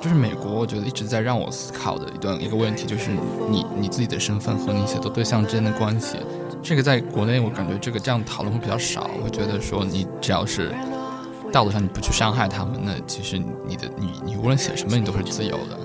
[0.00, 3.10] 就是美国，我觉得一直在让我思考的一段一个问题，就是
[3.50, 6.16] 你你自己的身份和你写作对象之间的关系。
[6.62, 9.10] 这个在国内，我感觉这个这样讨论会比较少。
[9.22, 10.72] 我觉得说，你只要是
[11.52, 15.78] 道德上你不去伤害他们，那其实你的你你无论写什么，你都是自由的。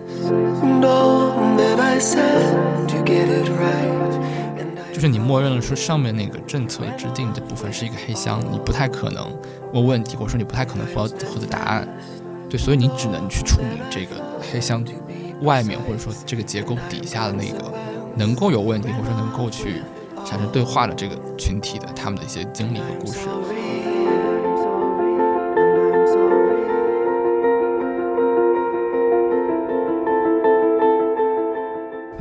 [4.95, 9.27] 就是你默认了说上面那个政策制定的部分是一个黑箱，你不太可能
[9.73, 11.86] 问问题，或者说你不太可能获获得答案。
[12.49, 14.81] 对，所以你只能去处理这个黑箱
[15.41, 17.73] 外面，或者说这个结构底下的那个
[18.16, 19.81] 能够有问题，或者说能够去
[20.26, 23.27] 产生对话的这个群体的他们的一些经历和故事。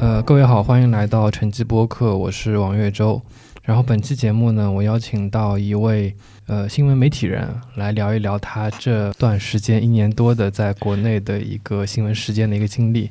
[0.04, 3.22] 呃，各位好，欢迎来到晨记播客，我是王月洲。
[3.62, 6.14] 然后本期节目呢，我邀请到一位
[6.46, 13.10] 呃新闻媒体人来聊一聊他这段时间一年多的在国内的一个新闻时间的一个经历。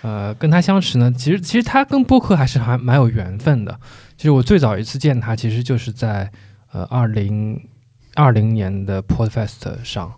[0.00, 3.78] 呃，跟他相识呢，其实其实他跟播客还是还蛮有缘分的。
[4.16, 6.32] 其实我最早一次见他，其实就是在
[6.72, 7.62] 呃二零
[8.14, 10.10] 二零年的 Podfest 上，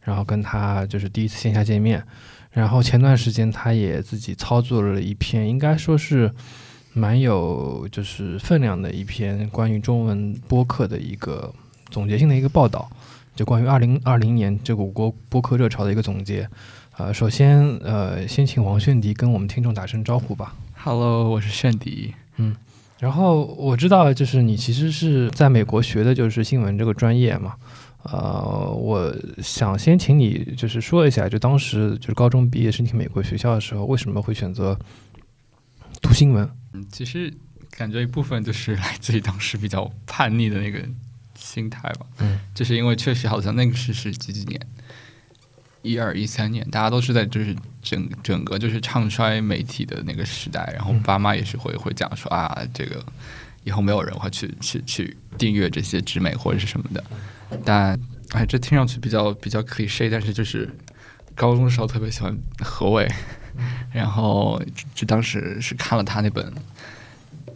[0.00, 2.02] 然后跟他就是第一次线下见面。
[2.50, 6.32] 然后前段时间他也自己操作了一篇，应该说是。
[6.94, 11.52] 蛮有就是分量的一篇关于中文播客的一个
[11.90, 12.90] 总结性的一个报道，
[13.36, 16.48] 就关于二零二零年这个国播客热潮的一个总结。
[16.96, 20.56] 呃，首先呃，先请王炫迪跟我们听众打声招呼吧。
[20.74, 22.14] Hello，我是炫迪。
[22.38, 22.56] 嗯，
[22.98, 27.54] 然后我知道就是你其实是在美国学的就是新闻这个专业嘛。
[28.10, 34.78] 呃，我想先请你就是说一下，就当时就是高中毕业申请美国学校的时候，为什么会选择
[36.00, 36.48] 读新闻？
[36.72, 37.32] 嗯，其实
[37.70, 40.82] 感觉一部分就是来自于当时比较叛逆的那个
[41.34, 42.06] 心态吧。
[42.20, 44.58] 嗯，就是因为确实好像那个是是几几年，
[45.82, 53.04] 一二一三年，大家都是在就是整整个就是唱衰媒体的那个时代，然后爸妈也是会会讲说啊，这个
[53.64, 57.04] 以后没有人会去去去订阅这些纸媒或者是什么的。
[57.64, 57.98] 但
[58.30, 60.68] 哎，这听上去比较比较 cliche，但是就是
[61.34, 63.08] 高中的时候特别喜欢何伟。
[63.92, 64.62] 然后
[64.94, 66.52] 就当时是看了他那本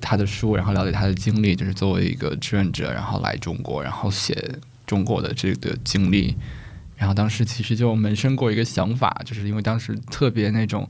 [0.01, 6.35] 他的书，然后了解他的经历，就是作为一个志愿者，然后来中国，然后写中国的这个经历。
[6.97, 10.89] 然后当时其实就萌生过一个想法，就是因为当时特别那种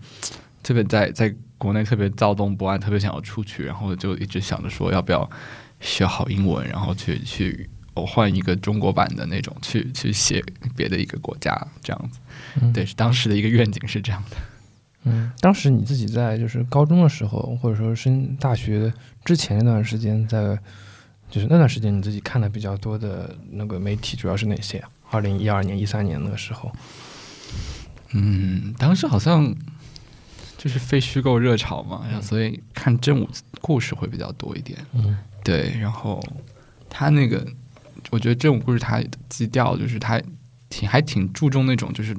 [0.62, 5.28] 特别在在国内特别躁动不安，特别想要出去，然后就一直想着说要不要
[5.80, 10.42] 学好英文，然后去去我换一个中国版的那种，去去写
[10.76, 12.18] 别的一个国家这样子。
[12.72, 14.36] 对，是当时的一个愿景是这样的。
[15.04, 18.92] 嗯，当时你自己在就是高中的时候，或者说升大学
[19.24, 20.58] 之前那段时间，在
[21.28, 24.82] 就是那段时间你自己看的比较多的那个媒体主要是哪些？
[25.10, 26.72] 二零一二年、一三年那个时候，
[28.12, 29.54] 嗯，当时好像
[30.56, 33.28] 就是非虚构热潮嘛，然后所以看真武
[33.60, 34.78] 故事会比较多一点。
[34.92, 36.22] 嗯，对，然后
[36.88, 37.46] 他那个，
[38.12, 40.22] 我觉得这种故事它基调就是它
[40.68, 42.16] 挺还挺注重那种就是。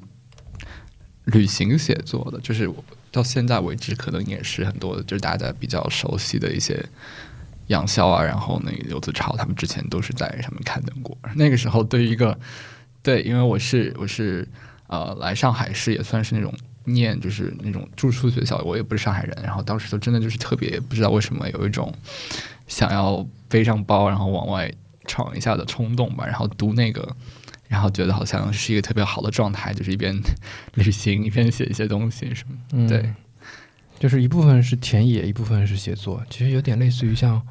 [1.27, 2.69] 旅行写作的，就是
[3.09, 6.85] 到现在为止，可能也是很多，就是大家比较熟悉的一些
[7.67, 11.17] 杨潇啊，然后那个刘子超，他们之前都是在上面刊登过。
[11.35, 12.37] 那个时候，对于一个
[13.01, 14.45] 对，因为我是我是
[14.87, 21.93] 呃来上海市，也算是那种念就是那种住宿学校，我也不是上海人，然后当时就真的就是特别不知道为什么有一种
[22.67, 24.69] 想要背上包，然后往外
[25.05, 27.15] 闯一下的冲动吧，然后读那个。
[27.69, 30.15] 然后觉得好像是一个特别好的状态，就是一边
[30.75, 32.87] 旅行一边写一些东西什么。
[32.87, 33.11] 对，
[33.97, 37.41] 就是一部分是田野，一部分是写作，其实有点类似于像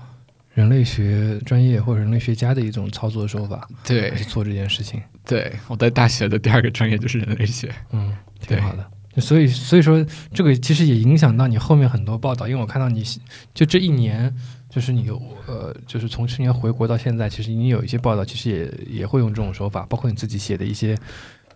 [0.54, 3.68] 人类学专业或者人类学家的一种操作手法。
[3.84, 5.02] 对，去做这件事情。
[5.26, 7.74] 对，我在大学的第二个专业就是人类学。
[7.90, 9.20] 嗯，挺好的。
[9.20, 13.04] 所以，所以说这个其实也影响到你后面很多报道，因为我看到你
[13.52, 14.32] 就这一年。
[14.74, 15.06] 就是你
[15.46, 20.96] 呃，就是从去年回国到现在，其实你有一些报道，其实也也会用这种手法，包括你自己写的一些，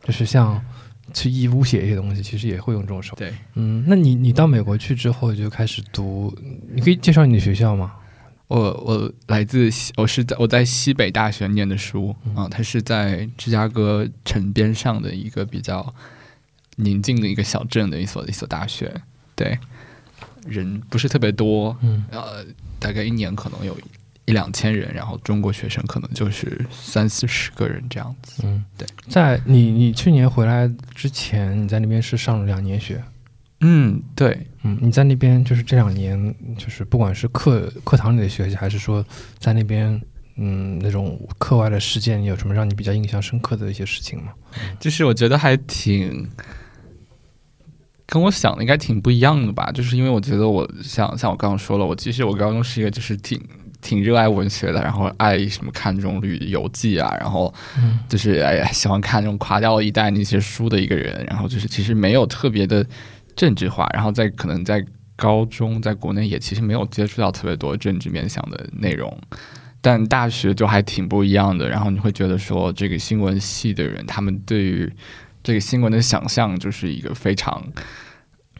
[0.04, 0.62] 就是像
[1.14, 3.16] 去义乌写一些东西，其实也会用这种手法。
[3.20, 6.36] 对，嗯，那你你到美国去之后就开始读，
[6.70, 7.94] 你可以介绍你的学校吗？
[8.48, 15.92] 我我来自我是在我在西北大学念的书啊，它是在芝加哥城边上的一个比较
[16.76, 18.94] 宁静的一个小镇的一所一所大学，
[19.34, 19.58] 对，
[20.48, 22.44] 人不是特别多，嗯，呃。
[22.78, 23.76] 大概一年可能有
[24.26, 28.42] 一两千人，然后中国学生可能就是三四十个人这样子。
[28.44, 28.86] 嗯，对。
[29.08, 33.02] 在你你去年回来之前，你在那边是上了两年学。
[33.60, 34.46] 嗯，对。
[34.62, 39.04] 嗯，你在那边就是这两年，就是不管是课课堂里的学习，还是说
[39.38, 39.98] 在那边
[40.36, 44.34] 嗯，那种课外的事件，有什么让你比较印象深刻的一些事情吗？
[44.78, 46.28] 就是我觉得还挺
[48.06, 49.70] 跟我想的应该挺不一样的吧。
[49.72, 53.40] 就是因为我觉得我像像我刚刚说了，我其实我高中是一个就是挺
[53.82, 57.52] 挺热爱文学的，然后爱什么看这种旅游记啊，然后
[58.08, 61.24] 就是哎呀喜欢看这种垮掉一代那些书的一个人。
[61.28, 62.86] 然后就是其实没有特别的
[63.34, 64.84] 政治化，然后在可能在
[65.16, 69.16] 高中在国内也其实没有接触到特别多政治面向的内容。
[69.80, 74.92] 但大学就还挺不一样的，然后你会觉得说，这个新闻系的人，他们对于
[75.46, 77.64] 这个新闻的想象，就是一个非常，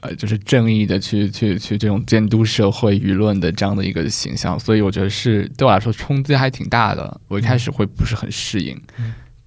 [0.02, 7.20] 呃，就是正义的去去去这种监督社会舆论的这样的一个形象，所以我觉得是对我来说冲击还挺大的。
[7.26, 8.80] 我一开始会不是很适应，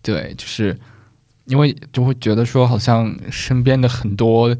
[0.01, 0.77] 对，就是
[1.45, 4.53] 因为就会觉得说，好像身边的很多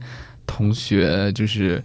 [0.47, 1.83] 同学就是。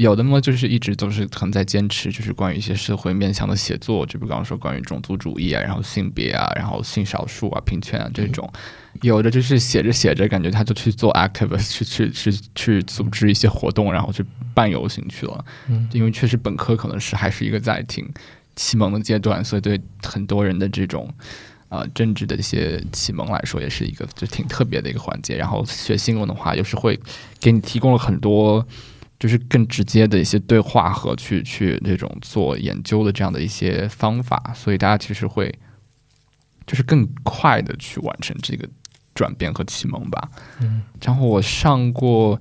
[0.00, 8.50] 有的嘛，就是一直都是可能在坚持，就是关于一些社会面向的写作，就比方说关于种族主义啊，然后性别啊，然后性少数啊、平权啊这种。
[9.02, 14.24] 有的就是写着写着，感觉他就去做 activist， 去去去去组织一些活动，然后去
[14.54, 15.44] 办游行去了。
[15.68, 18.08] 嗯，因为确实本科可能是还是一个在挺
[18.56, 21.12] 启蒙的阶段，所以对很多人的这种
[21.68, 25.36] 呃政治的一些启蒙来说，也是一个就挺特别的一个环节。
[25.36, 26.98] 然后学新闻的话，又是会
[27.38, 28.66] 给你提供了很多。
[29.20, 35.54] 就是更直接的一些对话和去去那种做研究的这样的一些方法，所以大家其实会
[36.66, 38.66] 就是更快的去完成这个
[39.14, 40.30] 转变和启蒙吧。
[40.62, 42.40] 嗯，然后我上过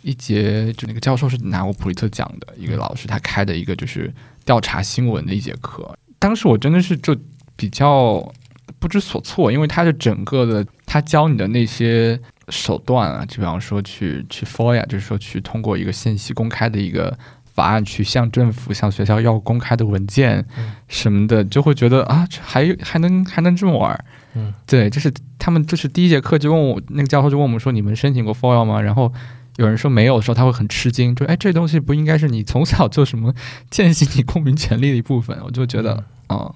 [0.00, 4.10] 一节，就那个教授是拿过普利特奖的一个老师，他开的一个就是
[4.46, 5.94] 调查新闻的一节课。
[6.18, 7.14] 当时我真的是就
[7.54, 8.32] 比较
[8.78, 12.18] 不知所措，因为他的整个的他教你的那些。
[12.50, 17.16] 手段啊，就比方说去去 FOIA，就是说去通过一个信息公开的一个
[17.54, 20.44] 法案，去向政府、向学校要公开的文件
[20.86, 24.04] 什么的，就会觉得啊，还还能还能这么玩？
[24.34, 28.80] 嗯，对，就是他们就是第一节课就问我，那个教授就问我们说，你们申请过 FOIA 吗？
[28.80, 29.12] 然后
[29.56, 33.34] 有人说没有的时候，他会很吃惊，就哎，这东西不应该是你从小就什么
[33.70, 35.36] 践行你公民权利的一部分？
[35.42, 36.54] 我就觉得，嗯，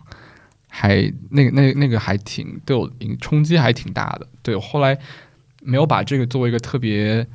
[0.68, 2.88] 还那个那那个还挺对我
[3.20, 4.26] 冲击还挺大的。
[4.42, 4.96] 对，后来。
[5.62, 7.26] 没有把这个作为一个特别，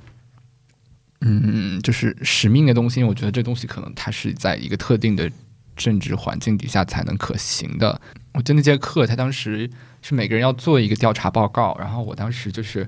[1.21, 3.03] 嗯，就是使命的东西。
[3.03, 5.31] 我觉得这东西可能它是在一个特定的
[5.75, 7.99] 政治环境底下才能可行的。
[8.33, 9.69] 我记得那节课，他当时
[10.01, 12.87] 是每个人要做一个调查报告，然后我当时就是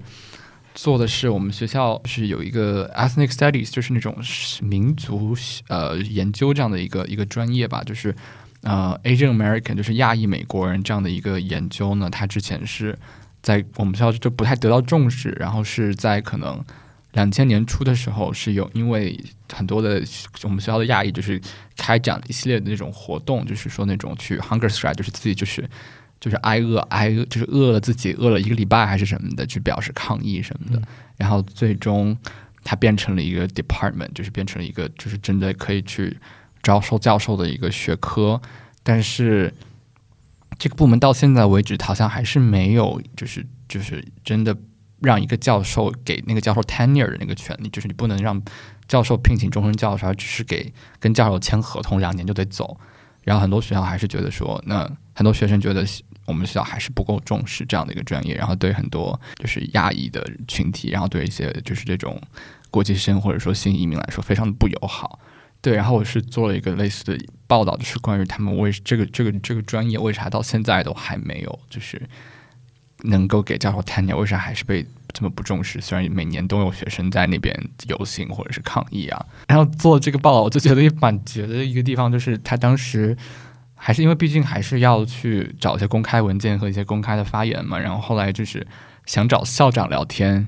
[0.75, 4.15] 做的是我们学校是有一个 ethnic studies，就是那种
[4.61, 5.35] 民族
[5.67, 8.13] 呃研究这样的一个一个专业吧，就是
[8.61, 12.09] 呃 Asian American，就是亚裔美国人这样的一个研究呢。
[12.09, 12.97] 他之前是。
[13.41, 16.63] 在我们学校就不太得到重视，然后是在可能
[17.13, 19.17] 两千年初的时候，是有因为
[19.53, 20.01] 很多的
[20.43, 21.41] 我们学校的亚裔就是
[21.77, 25.67] 开展了一系列的那种活动，就是说那种去 hunger strike，就是自己就是
[26.19, 30.81] 就是挨饿挨饿，就是饿了自己饿了一个礼拜还是什么的，去表示抗议什么的，
[31.17, 32.17] 然后最终
[32.63, 36.17] 它变成了一个 department，就是变成了一个就是真的可以去
[36.61, 38.41] 招收教授的一个学科，
[38.83, 39.53] 但是。
[40.59, 44.55] 这个部门到现在为止，好像还是没有，就是就是真的
[44.99, 48.39] 让一个教授给那个教授 tenure 的那个权利，就是你不能让
[48.87, 52.77] 教授聘请终身教授，而只是给跟教授签合同，两年就得走。
[53.23, 55.85] 然后很多学校还是觉得说，那很多学生觉得
[56.25, 62.21] 我们学校还是不够重视这样的一个专业，然后对很多就是亚裔的群体，然后对一些就是这种
[62.69, 65.19] 国际生或者说新移民来说，非常的不友好。
[65.61, 72.01] 对，然后我是做了一个类似的报道，就是关于他们为这个这个这个专业为啥到现在都还没有，就是
[73.03, 75.81] 能够给教授 t e n u r 为啥还是被这么不重视？
[75.81, 77.53] 虽然每年都有学生在那边
[77.89, 83.17] 游行或者是抗议啊，然后做这个报道，我就觉得也蛮绝的一个地方，就是他当时
[83.75, 88.65] 还是因为毕竟还是要去找一些公开文件和一些公开的发言嘛，然后后来就是
[89.05, 90.47] 想找校长聊天，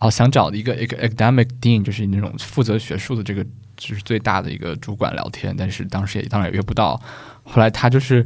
[0.00, 3.46] 哦，想找一个一个 academic dean，就是那种负责学术的这个。
[3.80, 7.00] 就是最大的一个主管聊天，但是当时也当然也约不到。
[7.42, 8.24] 后来他就是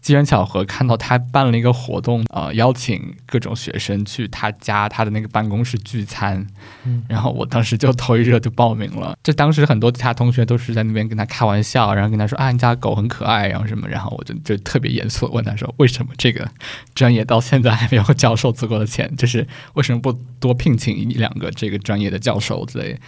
[0.00, 6.44] 机缘巧合看到他办了一个活动，呃，邀请各种学生去他家他的那个办公室聚餐。
[6.84, 9.14] 嗯，然后我当时就头一热就报名了。
[9.22, 13.86] 就当时很多其他同学都是在那边跟他开玩笑，然后跟他说啊，你家狗很可爱，然后什么。
[13.86, 16.50] 然后我就就特别严肃问他说，为什么这个
[16.94, 19.14] 专业到现在还没有教授足够的钱？
[19.16, 20.10] 就是为什么不
[20.40, 22.98] 多聘请一两个这个专业的教授之类？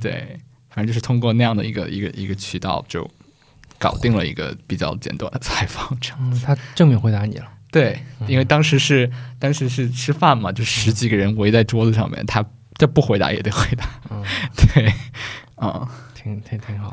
[0.00, 0.40] 对。
[0.70, 3.08] 反正就是通过那样的一个一个一个渠道，就
[3.78, 5.96] 搞定了一个比较简短的采访。
[6.00, 7.46] 这样，他正面回答你了。
[7.72, 13.88] 对，因为当时是当时是吃饭嘛，就十几个人围在桌子上面，他这不回答也得回答。
[14.10, 14.24] 嗯，
[14.74, 14.92] 对，
[15.56, 16.92] 嗯，挺挺挺好。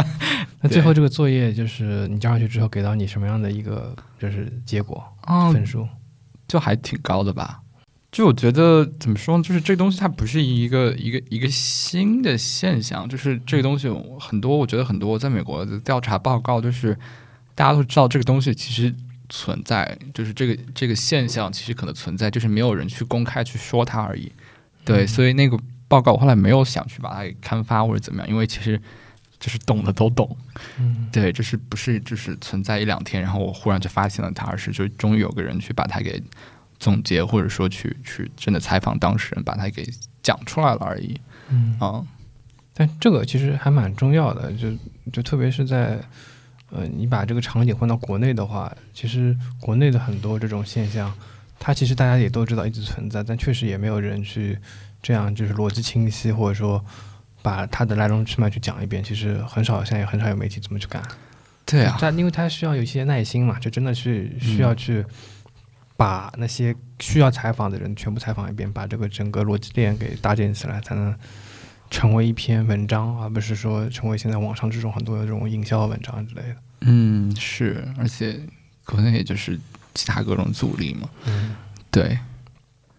[0.62, 5.04] 那最后这个作业就是你交上去之后，给到你什么样的一个就是结果
[5.52, 5.86] 分数？
[6.48, 7.60] 就还挺高的吧。
[8.16, 9.42] 就我觉得怎么说呢？
[9.42, 16.98] 就是这东西它不是一个一个一个新的现象，就是这个东西很多，我觉得很多在美国的调查报告，就是
[17.54, 18.90] 大家都知道这个东西其实
[19.28, 24.32] 存在，就是这个这个现象其实可能存在，就是没有人去公开去说它而已。
[24.82, 28.80] 对，所以那个报告我后来没有想去把它给刊发或者怎么样，因为其实
[29.38, 30.34] 就是懂的都懂。
[30.78, 36.18] 嗯，对，就是不是就是存在一两天，然后我忽然就发现了它，而是就终于有个人去把它给。
[36.86, 39.84] 总结或者说去去真的采访当事人，把它给
[40.22, 41.20] 讲出来了而已。
[41.48, 42.00] 嗯啊，
[42.72, 44.68] 但这个其实还蛮重要的，就
[45.12, 45.98] 就特别是在
[46.70, 51.12] 呃，你把这个场景换到国内的话，其实国内的很多这种现象，
[51.58, 54.56] 它其实大家也都知道一直存在，但确实也没有人去
[55.02, 56.80] 这样就是逻辑清晰，或者说
[57.42, 59.02] 把它的来龙去脉去讲一遍。
[59.02, 61.02] 其实很少，现在也很少有媒体这么去干。
[61.64, 65.04] 对啊，但因为他需要有一些耐心嘛，就真的是需要去。
[65.96, 71.14] 把那些需要采访的人全部采访一遍，把这个整个逻辑链给搭建起来，才能
[71.90, 76.56] 成为一篇文章，而不是说成为现在网上这种很多的这种营销文章之类的。
[76.82, 78.38] 嗯，是，而且
[78.84, 79.58] 可能也就是
[79.94, 81.08] 其他各种阻力嘛。
[81.24, 81.56] 嗯，
[81.90, 82.18] 对。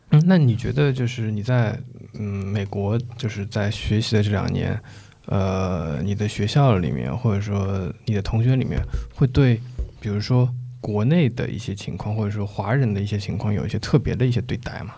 [0.10, 1.80] 嗯，那你觉得就是你在
[2.14, 4.80] 嗯美国就是在学习的这两年，
[5.28, 8.82] 呃，你的学校里面或者说你的同学里面，
[9.14, 9.62] 会对
[10.00, 10.52] 比如说。
[10.80, 14.94] 国内的一些情况，或者说华人的一些情况，有一些特别的一些对待嘛？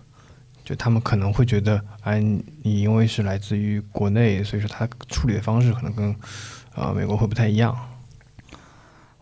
[0.63, 6.15] 就他们可能会觉得，哎，你因为是来自于国内，所以说他处理的方式可能跟
[6.75, 7.75] 呃美国会不太一样。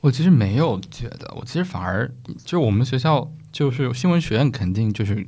[0.02, 2.12] 我其实没有觉得，我其实反而
[2.44, 5.26] 就我们学校就是新闻学院，肯定就是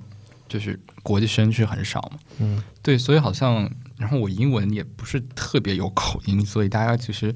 [0.47, 2.19] 就是国际生是很少嘛。
[2.39, 7.33] 嗯，对，所以好像然后我英文也不是特别有口音，所以大家其实。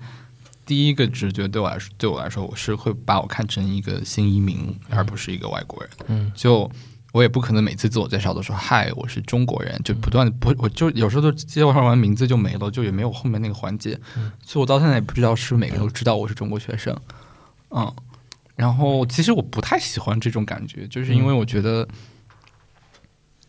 [0.65, 5.89] 第一个直觉对我来说，对我来说，我是会把我看成一个新移民，而不是一个外国人。
[6.07, 6.71] 嗯，就
[7.11, 13.99] 我也不可能每次自我介绍都说“嗨，我是中国人”，就不断的不，我就有时候都介绍完名字就没了，就也没有后面那个环节。
[14.41, 16.97] 所以我到现在也不知道是不是每个人都知道我是中国学生。
[17.69, 17.93] 嗯，
[18.55, 21.87] 然后其实我不太喜欢这种感觉，就是因为我觉得，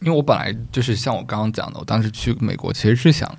[0.01, 3.33] 因为我本来就是像我刚刚讲的，我当时去美国其实是想。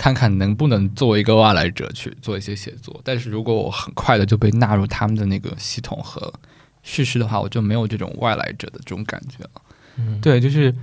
[0.00, 6.32] 看看能不能作为一个外来者去做一些写作，但是如果我很快的就被纳入他们的那个系统和
[6.82, 9.50] 叙事的话，我就没有这种外来者的这种感觉了。
[9.96, 10.74] 嗯，对，就是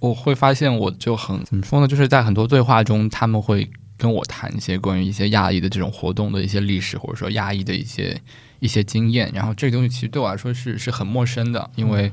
[0.00, 1.86] 我会发现，我就很怎么说呢？
[1.86, 8.20] 就是在很多对话中，他们会跟我谈一些关于一些亚裔的这种活动的一些历史，或者说亚裔的一些
[8.58, 9.30] 一些经验。
[9.32, 12.10] 然后这个东西其实对我来说是是很陌生的，因为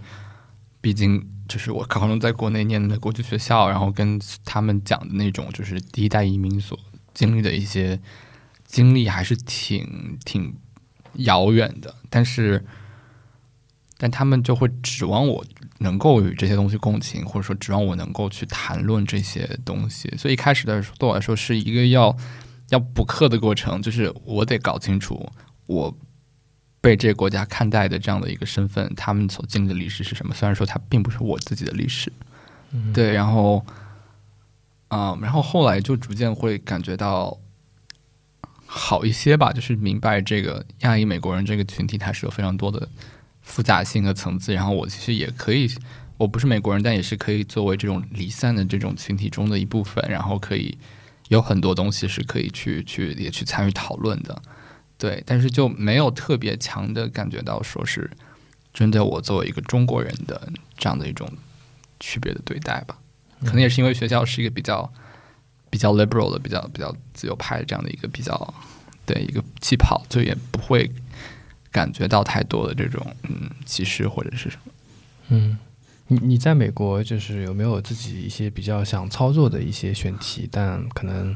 [0.80, 1.28] 毕竟。
[1.48, 6.78] 就是我可能在国内念的国际学校，然后跟他们讲的那种，就是第一代移民所
[7.14, 8.00] 经历的一些
[8.66, 10.56] 经历，还是挺挺
[11.14, 11.96] 遥远的。
[12.10, 12.66] 但是，
[13.98, 15.46] 但他们就会指望我
[15.80, 20.14] 能够与这些东西共情，或者说指望我能够去谈论这些东西。
[20.18, 22.16] 所以一开始的时候，对我来说是一个要
[22.70, 25.32] 要补课的过程，就是我得搞清楚
[25.68, 25.98] 我。
[26.86, 30.36] 被这个国家看待的这样的一个身份，他们所经历的历史是什么？
[30.36, 32.14] 虽然说它并不是我自己的历史，
[32.94, 33.66] 对，然后，
[34.90, 37.36] 啊，然后后来就逐渐会感觉到
[38.68, 42.88] 好一些吧，就是明白这个亚裔美国人这个群体，它是有非常多的
[43.42, 44.54] 复杂性和层次。
[44.54, 45.68] 然后我其实也可以，
[46.18, 50.78] 我不是美国人，但也是可以作为这种离散的这种群体中的一部分，然后可以
[51.30, 54.40] 有很多东西是可以去去也去参与讨论的。
[55.06, 58.10] 对，但是就没有特别强的感觉到说是
[58.74, 61.32] 针对我作为一个中国人的这样的一种
[62.00, 62.98] 区别的对待吧？
[63.42, 64.92] 可能也是因为学校是一个比较
[65.70, 68.52] 比较 liberal 的、比较比较自由派这样的一个比较
[69.06, 70.92] 对一个气泡，就也不会
[71.70, 74.72] 感觉到太多的这种嗯歧视或者是什么。
[75.28, 75.60] 嗯，
[76.08, 81.36] 你你在美国就是有没有自己一些比较想操作的一些选题，但可能。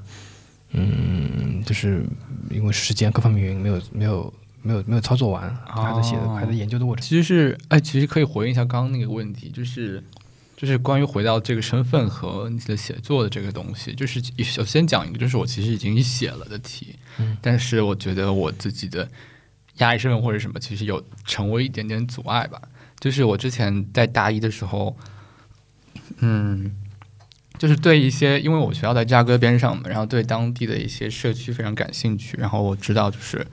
[0.72, 2.06] 嗯，就是
[2.52, 7.04] 因为时间各方面原因，没有没有没有没有操作完，还在写的还在研究的过程。
[7.04, 10.04] 其实是哎，其实可以回应一下刚刚那个问题，就是
[10.56, 13.96] 就是关于回到这个身份和你的写作的这个东西。
[13.96, 19.10] 就是首先讲一个，就是我其实已经写了的题，嗯，但是我觉得我自己的
[19.78, 22.62] 压抑身份或者什么，其实有成为一点点阻碍吧。
[23.00, 24.96] 就是我之前在大一的时候，
[26.20, 26.76] 嗯。
[27.60, 32.38] 就是对一些，因为我学校在芝加哥边上嘛，然后对当地的一些社区非常感兴趣。
[32.40, 33.46] 然后我知道，就是芝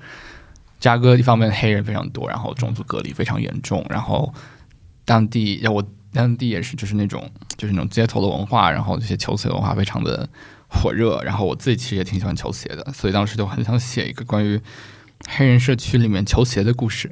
[0.79, 3.85] 加哥一方面黑人非常多，然后种族隔离非常严重。
[3.91, 4.33] 然后
[5.05, 10.29] 当地要，我当地也是就是那种就是那种街头的文化，然后这些球鞋文化非常的
[10.69, 11.21] 火热。
[11.25, 14.61] 然后我自己其实也挺喜欢球鞋的，所以当时就很想写一个关于
[15.29, 17.11] 黑人社区里面球鞋的故事。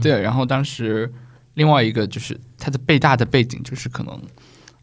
[0.00, 1.12] 对，然后当时
[1.54, 4.20] 另外一个就是它的背大的背景就是可能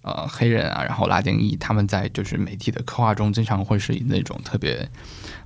[0.05, 4.89] 呃黑人啊，然后拉丁裔他们在就是媒体的刻画中经常会是以那种特别。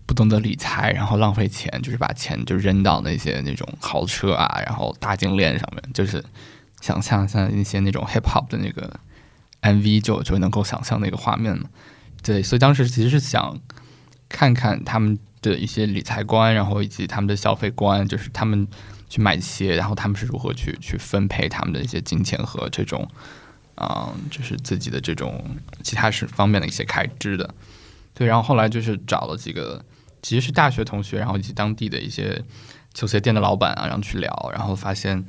[0.06, 6.26] 不懂得理财，然后浪费钱，就是把钱就扔到那些那种豪车啊，然后大金链上面，就是
[6.82, 9.00] 想象像一些那种 hip hop 的那个
[9.62, 11.70] MV，就就能够想象那个画面嘛。
[12.24, 13.60] 对，所以当时其实是想
[14.28, 18.68] 看看他们的一些理财观，然后以及他们的消费观，就是他们
[19.10, 23.08] 去买鞋，然后他们是如何去去分配他们的一些金钱和这种，
[23.80, 25.44] 嗯，就是自己的这种
[25.84, 27.54] 其他是方面的一些开支的。
[28.14, 29.84] 对，然后后来就是找了几个。
[30.22, 32.44] 其实是大学同学，然后以及当地的一些
[32.94, 35.24] 球鞋店的老板啊，然后去聊，然后发现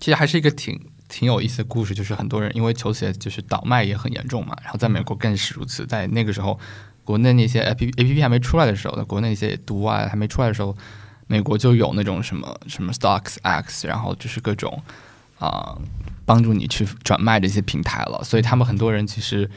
[0.00, 0.76] 其实还是一个挺
[1.08, 1.94] 挺有意思的故事。
[1.94, 5.86] 就是很多人因为球鞋就是倒卖也很严重嘛，然后在美国更是如此。
[5.86, 6.58] 在那个时候，
[7.04, 10.76] 国内那些 A P A P P 还没出来的时候，在国内一些毒啊还没出来的时候，
[11.28, 14.82] 美国就有那种什么什么 Stocks X，然后就是各种
[15.38, 15.76] 啊
[16.24, 18.22] 帮助你去转卖这些平台了。
[18.24, 19.50] 所以他们很多人其实。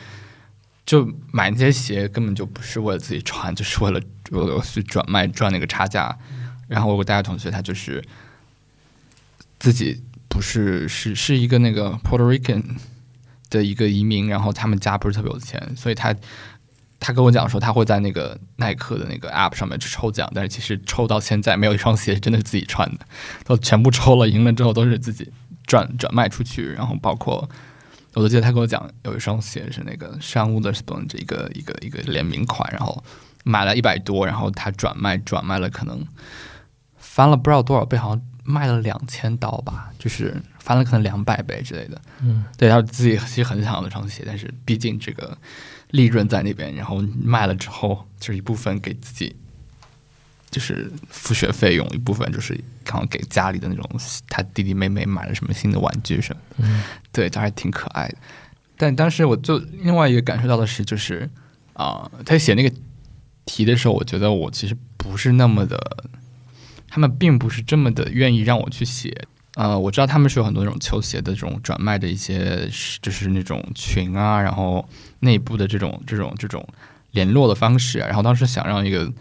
[0.88, 4.02] 就买那些鞋根本就不是为了自己穿，就是为了
[4.62, 6.18] 去转卖赚那个差价。
[6.70, 8.02] 然后我大学同学，他就是
[9.60, 12.64] 自己不是是是一个那个 Puerto Rican
[13.50, 16.16] 的一个移民，然后他们家不是特别有钱，所以他
[17.02, 23.06] 他跟我讲说他会在那个耐克的那个 App 上面去抽奖，但是其实抽到现在没有一双鞋真的是自己穿的，
[23.44, 25.30] 都全部抽了，赢了之后都是自己
[25.68, 27.48] 转转卖出去，然后包括。
[28.14, 33.04] 我都记得他跟我讲，有一双鞋是那个山屋的 Stone 这一个一个一个联名款，然后
[33.44, 36.04] 买了一百多，然后他转卖转卖了，可能
[36.98, 42.02] 翻了不知道多少倍，好像卖了两千刀吧，就是翻了可能两百倍之类的。
[42.22, 45.38] 嗯，对，他自己其实很想要那双鞋，但是毕竟这个
[45.92, 49.36] 利润在那边，然后卖了之后，就是一部分给自己。
[50.50, 53.84] 就是付学费用一部分，就是刚给家里的那种
[54.30, 58.16] 他弟弟妹妹买了什么新的玩具什么，嗯，对，他还挺可爱的。
[58.78, 61.30] 但当时我就另外一个感受到的是，就是
[61.74, 62.74] 啊，他写那个
[63.46, 65.78] 题的时候，我觉得我其实不是那么的，
[66.88, 69.28] 他们并不是这么的愿意让我去写。
[69.56, 72.70] 呃，我知道他们是有很多那种球鞋的这种转卖的一些，
[73.02, 74.88] 就是那种群啊，然后
[75.20, 76.66] 内部的这种这种这种
[77.12, 79.12] 联络的方式啊，然后当时想让一个。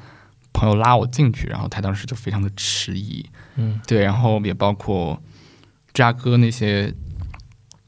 [0.57, 3.23] 朋友拉我进去，然后他当时就非常的迟疑，
[3.57, 5.23] 嗯，对，然后也包括
[5.92, 6.95] 芝加哥那些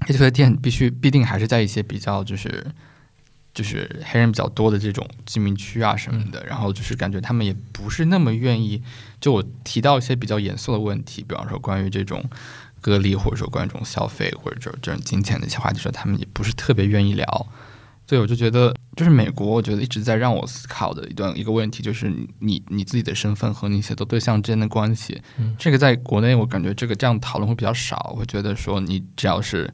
[0.00, 2.66] 黑球店，必须必定还是在一些比较就是
[3.54, 8.82] 就是黑人比较多的这种居民区啊什么的，然后就是感觉他们也不是那么愿意。
[9.18, 12.22] 就我提到一些比较严肃的问题，比方说关于这种
[12.82, 17.46] 隔离，或者说关于这种消费，或者这种这种金钱的一些话题，说他们也不是特别愿意聊。
[18.08, 25.20] 对，我就觉得，就是美国，我觉得一直在让我思考的一段一个问题，就是你你自己的身份和你写作对象之间的关系。
[25.58, 28.10] 这个在国内，我感觉这个这样讨论会比较少。
[28.14, 29.70] 我会觉得说，你只要是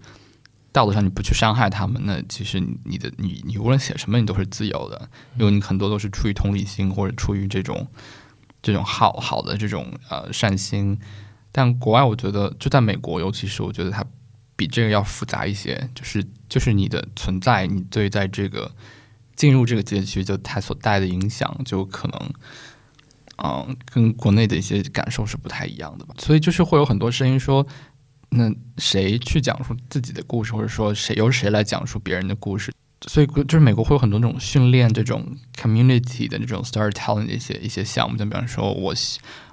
[0.72, 7.86] 道德上你不去伤害他们，那其实你的你你无论写什么，你都是自由的，因为你很多都是出于同理心或者出于这种
[8.60, 10.98] 这种好好的这种呃善心。
[11.52, 14.04] 但国外，我觉得就在美国，尤其是我觉得它。
[14.56, 18.70] 比这个要复杂一些，就是就是你的存在，你对在这个
[19.34, 22.32] 进入这个街区就它所带的影响，就可能，
[23.42, 26.14] 嗯，跟国内的一些感受是不太一样的吧。
[26.18, 27.66] 所以就是会有很多声音说，
[28.30, 32.72] 那谁去讲述自己的故事，或者说谁由谁来讲述别人的故事？
[33.08, 38.94] 所以就是美国会有很多那种训练这种 community 的这种 storytelling 的一些一些项目，就比方说我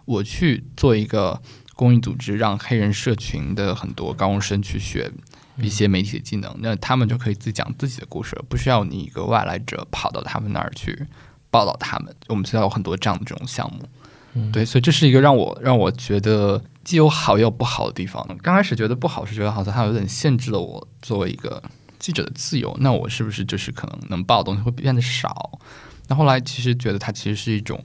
[0.05, 1.41] 我去做一个。
[1.81, 5.11] 公益组织让黑人社群的很多高中生去学
[5.57, 11.07] 一些媒体的技能，那他们就可以自己讲自己的故事，不需要你一个外来者跑到他们那儿去
[11.49, 12.15] 报道他们。
[12.27, 18.23] 我们学校有很多这样的这种项目，对，所以这是一个让我让我觉得既有好也有不好的地方。
[18.43, 21.59] 刚开始觉得不好是觉得好像它有点限制了我作为一个
[21.97, 25.59] 记者的自由，那我是不是就是可能能报的东西会变得少？
[26.07, 27.83] 那后来其实觉得它其实是一种。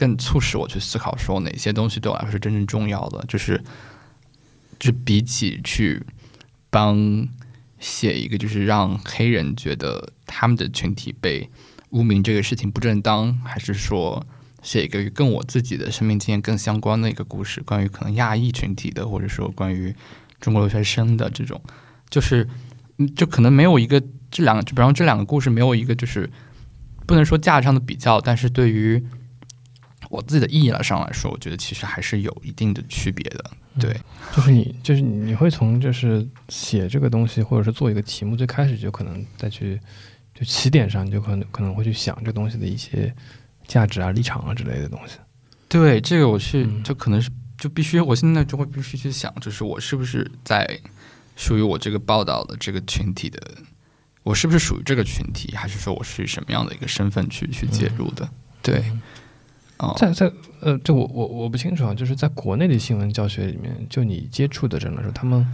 [0.00, 3.62] 更促使我去思考，说哪些东西对我来说是真正重要的，就是，
[4.78, 6.02] 就比起去
[6.70, 7.28] 帮
[7.78, 11.50] 写一个，就是让黑人觉得他们的群体被
[11.90, 14.26] 污名这个事情不正当，还是说
[14.62, 19.94] 写一个跟我自己的生命经验更相关的一个故事，关于可能亚裔群体的，或者说关于
[20.40, 21.60] 中国留学生的这种，
[22.08, 22.48] 就是
[23.14, 26.30] 就可能没有一个这两个，就比方这两个故事没有一个就是
[27.06, 29.04] 不能说价值上的比较，但是对于
[30.10, 33.50] 我自己的意义来上来说，我觉得其实还是有一定的区别的。
[33.78, 33.96] 对，
[34.34, 39.80] 就是你，就是你会从就是写这个东西，或者是做一个题目，最开始就可能再去
[40.34, 43.14] 就起点上，你就可能可能会去想这东西的一些
[43.68, 45.16] 价值啊、立场啊之类的东西。
[45.68, 50.68] 对，这个我是嗯就可能是就必须，我现在就会必须去想，就是我是不是在
[51.36, 53.40] 属于我这个报道的这个群体的，
[54.24, 58.28] 我是不是属于这个群体，还是说我是以什么样的一个身份去去介入的？
[58.60, 58.82] 对，
[59.80, 65.46] 哦，在在呃，这我我我不清楚啊，就是在国内的新闻教学里面，就你接触的人来说，他们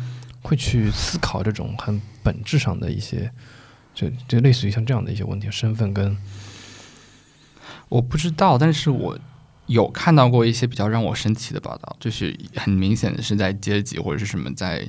[0.42, 3.30] 会去思考这种很本质上的一些，
[3.94, 6.16] 就就类似于像这样的一些问题，身份跟
[7.88, 9.16] 我不知道，但是我
[9.66, 14.84] 有看到过一些比较让我生气的报道，就是很明显的是在阶级或者是什么在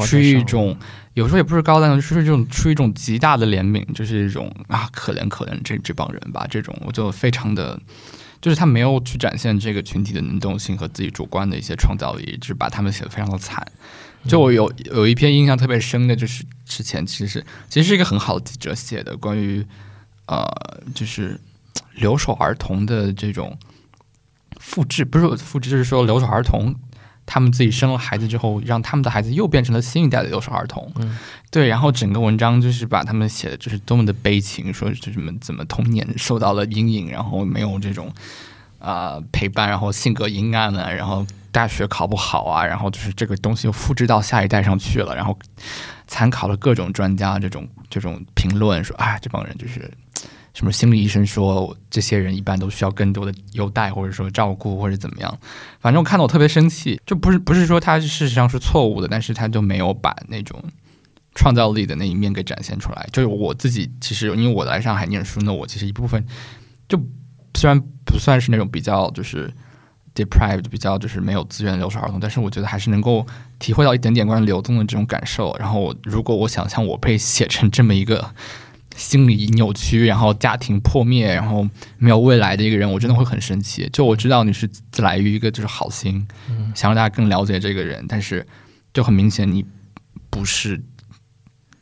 [0.00, 0.76] 出于一种，
[1.14, 7.80] 有时候也不是高淡，就是这种出于一种极大的怜悯，就是一种啊可怜可怜这这帮人吧，这种我就非常的，
[8.40, 13.66] 就是他没有去展现这个群体的能动性和自己主观的一些创造力，就是把他们写的非常的惨。
[14.26, 19.64] 就我有有一篇印象特别深的，就是之前其实是其实是一个很好的记者写的，关于
[20.26, 20.46] 呃
[20.94, 21.40] 就是
[21.94, 23.58] 留守儿童的这种
[24.58, 26.74] 复制，不是复制，就是说留守儿童
[27.32, 30.90] 他们自己生了孩子之后，让他们的孩子又变成了新一代的留守儿童。
[30.96, 31.16] 嗯，
[31.48, 38.12] 对，然后整个文章就是把他们写的就是多么的悲情，说就什么怎么童年受到了阴影，然后没有这种
[38.80, 45.38] 啊、呃陪伴，然后性格阴暗啊，然后大学考不好啊，然后就是这个东西又复制到下一代上去了，然后
[46.08, 49.88] 参考了各种专家这种这种评论，说啊这帮人就是。
[50.52, 55.38] 什么心理医生说，这些人一般都需要更多的优待，或者说照顾，或者怎么样。
[55.78, 60.60] 反正我看到我特别生气，就不是不是说他事实上是错误的，但是他就没有把那种
[61.36, 63.08] 创造力的那一面给展现出来。
[63.12, 66.26] 就是我自己，其实因为我来上海念书呢，我其实一部分
[66.88, 67.00] 就
[67.54, 69.48] 虽然不算是那种比较就是
[70.16, 73.24] deprived 比较就是没有资源的留守儿童，但是我觉得还是能够
[73.60, 75.56] 体会到一点点关于流动的这种感受。
[75.60, 78.34] 然后如果我想象我被写成这么一个。
[78.96, 81.66] 心理扭曲，然后家庭破灭，然后
[81.98, 83.88] 没有未来的一个人，我真的会很生气。
[83.92, 88.46] 就我知道你是自来于一个就是好心，嗯想让大家更了解这个人，但是
[88.92, 89.64] 就很明显你
[90.28, 90.82] 不是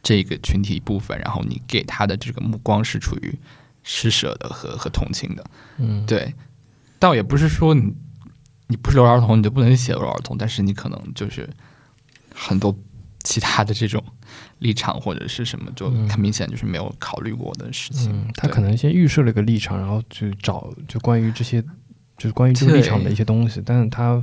[0.02, 3.38] 这个群体一部分，然后你给他的这个目光是处于
[3.82, 5.44] 施舍的和和同情的。
[5.78, 6.34] 嗯，对，
[6.98, 7.92] 倒也不是说你
[8.68, 11.48] 你不是留守儿童你就不能写留守儿童，但是你可能就是
[12.34, 12.76] 很多
[13.24, 14.02] 其他的这种
[14.60, 18.10] 立场或者是什么，就嗯很明显就是没有考虑过的事情。
[18.12, 21.62] 嗯，他可能先预设了一个立场，然后去找就关于这些，
[22.16, 24.22] 就是关于这个立场的一些东西，但是他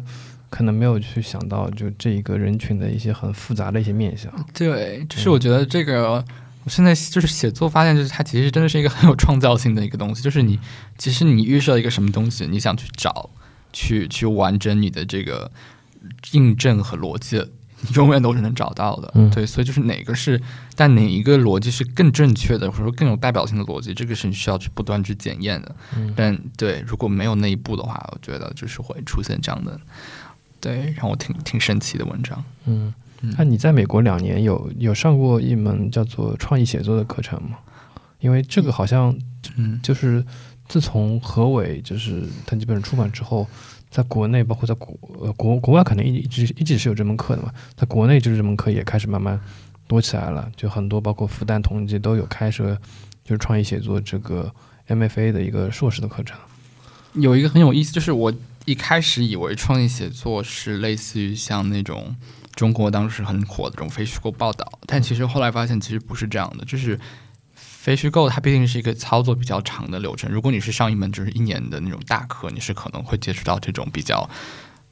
[0.50, 4.32] 可能没有去想到就这一个人群的一些很复杂的一些面相。
[4.54, 6.24] 对，就是我觉得这个，
[6.64, 10.22] 我现在就是写作发现，就是它其实真的是一个很有创造性的一个东西。
[10.22, 10.60] 就是你
[10.98, 13.30] 其实你预设一个什么东西，你想去找，
[13.74, 15.52] 去去完整你的这个
[16.32, 17.44] 印证和逻辑，
[17.88, 19.12] 你永远都是能找到的。
[19.16, 20.42] 嗯对，所以就是哪个是，
[20.76, 25.76] 但哪一个逻辑是更正确的，或者说更有代表性的逻辑，这个是你需要去不断去检验的。
[25.98, 29.80] 嗯但对，如果没有那一步的话，我觉得就是会出现这样的，
[30.60, 32.44] 对，让我挺挺神奇的文章。
[32.66, 37.58] 嗯，嗯那你在美国两年有有上过一门叫做创意写作的课程吗？
[38.20, 39.16] 因为这个好像
[39.56, 40.26] 嗯，就是
[40.68, 43.48] 自从何伟就是他基本上出版之后，
[43.96, 49.40] 在国内包括在国呃国国外可能一一直一直是有这门课的嘛，在国内就是这门课也开始慢慢
[49.88, 52.78] 多起来了，就很多包括复旦同济都有开设
[53.24, 54.54] 就是创意写作这个
[54.90, 56.38] MFA 的一个硕士的课程。
[57.14, 58.34] 有一个很有意思，就是我
[58.66, 62.14] 一开始以为创意写作是类似于像那种
[62.54, 67.00] 中国当时很火的这种非虚构报道，但其实后来发现其实不是这样的，就是
[67.86, 70.32] 非虚构它毕竟是一个操作比较长的流程。
[70.32, 74.28] 如果你是上一门就是一年的那种大课，你是可能会接触到这种比较。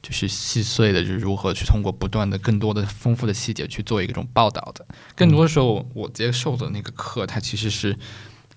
[0.04, 4.86] 就是细碎的，就是如何去通过不断的、更多的丰富的细节去做一个这种报道的。
[5.16, 7.98] 更多的时候，我接受的那个课，它其实是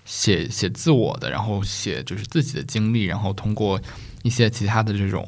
[0.03, 3.81] 写 写自我的，然后写就是自己的经历，然后通过
[4.23, 5.25] 一些其他的这种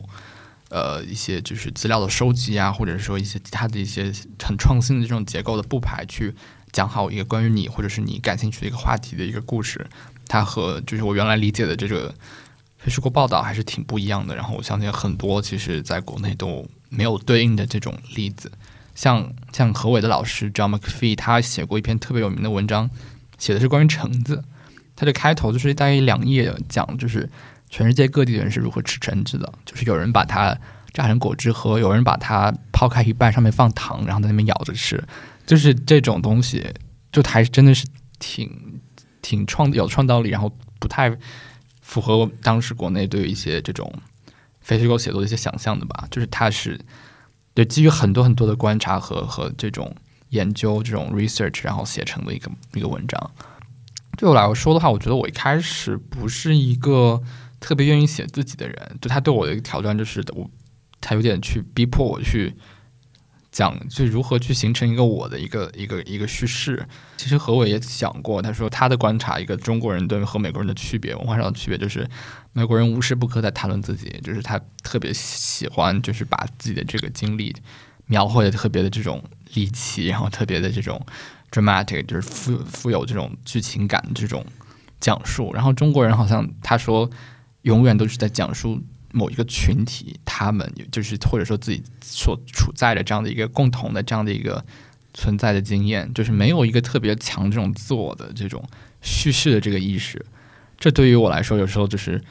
[0.70, 4.12] 呃一些就是资料的收集啊，或者说一些其他的一些
[4.44, 6.36] 很创新的这种结构的布排，去
[6.72, 9.86] 讲好一个关于你或者是你感兴趣的一个话题的一个故事。
[10.28, 12.14] 它和就是我原来理解的这个
[12.78, 14.36] 非虚构报道还是挺不一样的。
[14.36, 18.52] 然后我相信很多其实在国内都没有对应的这种例子。
[18.96, 22.90] 像像何伟的老师 John McPhee，他写过一篇特别有名的文章，
[23.38, 24.44] 写的是关于橙子。
[24.96, 27.30] 它的开头就是大概两页，讲就是
[27.70, 30.54] 全世界各地的人是如何吃橙子的，就是有人把它
[30.94, 35.02] 榨成果汁喝，有人把它抛开一半，上面放糖，然后在那边咬着吃，
[35.50, 36.64] 就是这种东西，
[37.12, 37.84] 就还真的是
[38.20, 38.80] 挺
[39.24, 41.18] 挺创有创造力，然后不太
[41.82, 43.92] 符合当时国内对于一些这种
[44.62, 46.80] 非虚构写作的一些想象的吧，就是它是。
[47.56, 49.94] 对基于很多很多的观察和和这种
[50.30, 53.32] 研究这种 research，然后写成的一个一个文章。
[54.18, 57.22] 对我来说的话，我觉得我一开始不是一个
[57.60, 60.50] 特别愿意写自己的人，就他对我的一个挑战就是我，
[61.02, 62.54] 他有点去逼迫我去
[63.60, 66.88] 讲，就如何去形成一个我的一个一个一个叙事。
[67.18, 72.10] 其实何伟也讲过，他说他的观察一个中国人对和美国人的区别，文化上的区别就是
[72.54, 77.54] 美国人无时不刻在谈论自己，就是他特别喜欢就是把自己的这个经历
[78.06, 79.22] 描绘的特别的这种
[79.54, 81.06] 离奇，然后特别的这种
[81.52, 84.46] dramatic，就是富富有这种剧情感这种
[85.02, 85.54] 讲述。
[85.54, 87.10] 然后中国人好像他说
[87.64, 94.64] 永远都是在讲述某一个群体，他们就是或者说自己所处在的这样的一个共同的这样的一个。
[95.12, 98.64] 存在的经验就是没有一个特别强这种自我的这种
[99.02, 100.24] 叙事的这个意识，
[100.78, 102.24] 这对于我来说有时候就是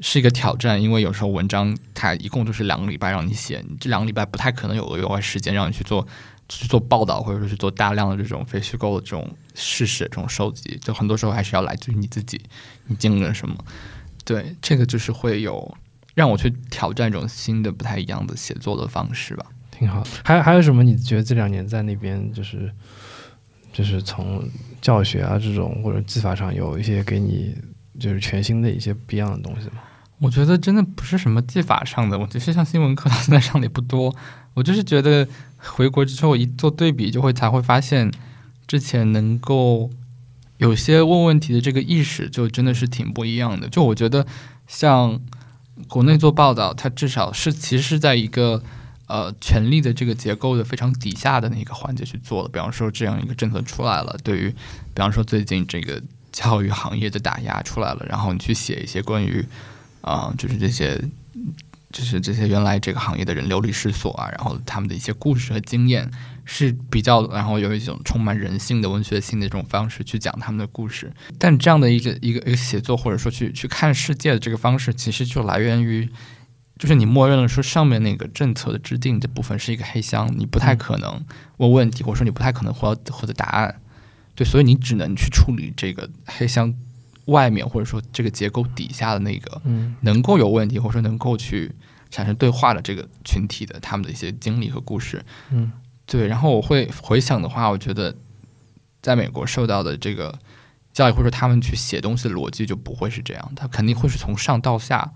[0.00, 6.08] 是一个挑战，因为有时候文章它一共就是两个礼拜让你写，你这两个礼拜不太可能有额外时间让你去做
[6.48, 12.40] 去做报道，或者说去做大量的这种非虚构的这种事实这种收集，就很多时候还是要来自于你自己，
[12.86, 13.54] 你经历了什么？
[14.24, 15.76] 对，这个就是会有
[16.14, 19.46] 让我去挑战一种新的不太一样的写作的方式吧。
[19.70, 20.82] 挺好，还有还有什么？
[20.82, 22.70] 你觉得这两年在那边就是
[23.72, 24.48] 就是从
[24.80, 27.54] 教学啊这种或者技法上有一些给你
[27.98, 29.82] 就是全新的一些不一样的东西吗？
[30.18, 34.14] 我觉得真的不是什么技法上的，我其实像新闻课到现在上的也不多。
[34.54, 38.08] 我就是觉得回国之后一做对比，就会才会发现
[38.68, 39.90] 之前能够
[40.58, 43.68] 有些问问题的这个意识，就真的是挺不一样的。
[43.68, 44.24] 就我觉得
[44.68, 45.20] 像
[45.88, 48.62] 国内做报道，它至少是其实是在一个。
[49.08, 52.48] 呃，权力的这个结构的非常底下的那个环节去做的。
[52.48, 59.44] 比方说，这样一个政策出来了，对于，比方说最近这个教育行业的打压出来了，然后你去写一些关于，
[60.00, 60.98] 啊，就是这些，
[61.92, 66.10] 就是这些原来这个行业的人流离失所啊，然后他们的一些故事和经验
[66.44, 71.12] 是比较，然后有一种充满人性的文学性的这种方式去讲他们的故事。
[71.38, 76.08] 但这样的一个一个一个写作或者说去去看世界的这个方式，其实就来源于。
[76.78, 81.24] 就是你默认了说上面那个政策的制定这部分是一个黑箱，你不太可能
[81.58, 83.80] 问问题，或者说你不太可能获得获得答案，
[84.34, 86.74] 对，所以你只能去处理这个黑箱
[87.26, 89.62] 外面或者说这个结构底下的那个，
[90.00, 91.70] 能够有问题或者说能够去
[92.10, 95.70] 产生对话的这个群体的他们的一些经历和故事，嗯，
[96.06, 98.14] 对，然后我会回想的话，我觉得
[99.00, 100.38] 在美国受到的这个
[100.92, 105.12] 教育或者说他们去写东西的逻辑就不会是这样，他肯定会是从上到下。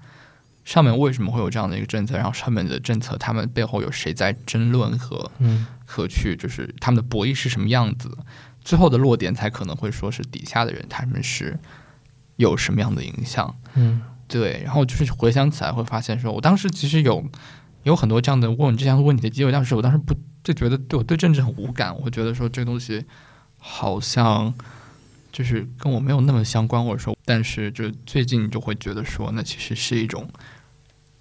[0.64, 2.16] 上面为什么会有这样的一个政策？
[2.16, 5.30] 然后上面的政策，他们背后有谁在争论和
[5.84, 8.10] 和去，就是他们的博弈是什么样子？
[8.62, 11.56] 最后的落点才可能会说是底下的人他们是
[12.34, 13.54] 有什么样的影响？
[13.74, 14.60] 嗯，对。
[14.64, 17.24] 然后就是回想起来会发现，说我当时其实有
[17.84, 23.04] 有很多这样的问这样的问题的机会，但是我当时不就觉得对我对政治很无感，我觉得说这个东西
[23.58, 24.54] 好像
[25.32, 30.30] 就是跟我没有那么相关，或者说，但是就最近就会觉得说，那其实是一种。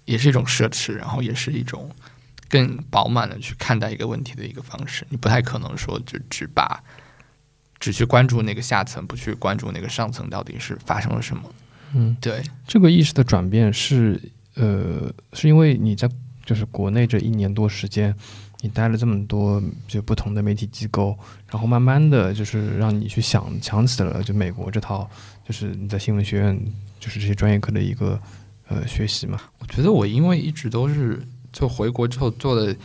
[0.04, 1.90] 也是一种奢侈，然后也是一种
[2.48, 5.04] 更饱满的去看待一个问题的一个方式。
[5.10, 6.80] 你不太可能说就只把
[7.80, 11.42] 只去关注那个下层，不去关注那个上层到底是发生了什么。
[11.92, 14.20] 嗯，对，这个意识的转变是
[14.54, 16.08] 呃，是因为你在
[16.44, 18.14] 就是国内这一年多时间，
[18.66, 21.16] 你待了这么多就不同的媒体机构，
[21.50, 25.08] 然后慢慢的就是让你去想想起了就美国这套，
[25.46, 26.60] 就是你在新闻学院
[26.98, 28.20] 就是这些专业课的一个。
[28.68, 32.76] 呃，学习嘛，我觉得我因为一直都是就回国之后做的，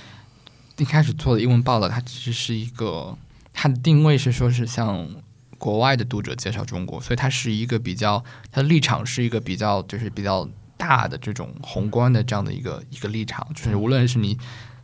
[0.78, 3.18] 一开始做的英文报道，它其实是一个
[3.52, 5.10] 它的定位是说是向
[5.58, 14.38] 国外的读者介绍中国，所以它是一个比较它的立场是一个比较就是比较大的这种宏观的这样的一个一个立场，就是无论是你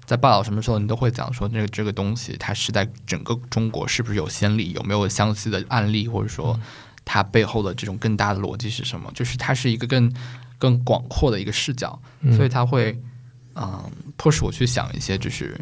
[0.07, 6.59] 在报道什么时候，你都会讲说这个这个东西它是在整个中国是不是有先例，有没有相似的案例，或者说
[7.05, 10.11] 它背后的这种更大的逻辑是什么，就是它是一个更。
[10.59, 12.01] 更广阔的一个视角，
[12.35, 12.99] 所以它会，
[13.53, 15.55] 嗯，迫使我去想一些，就是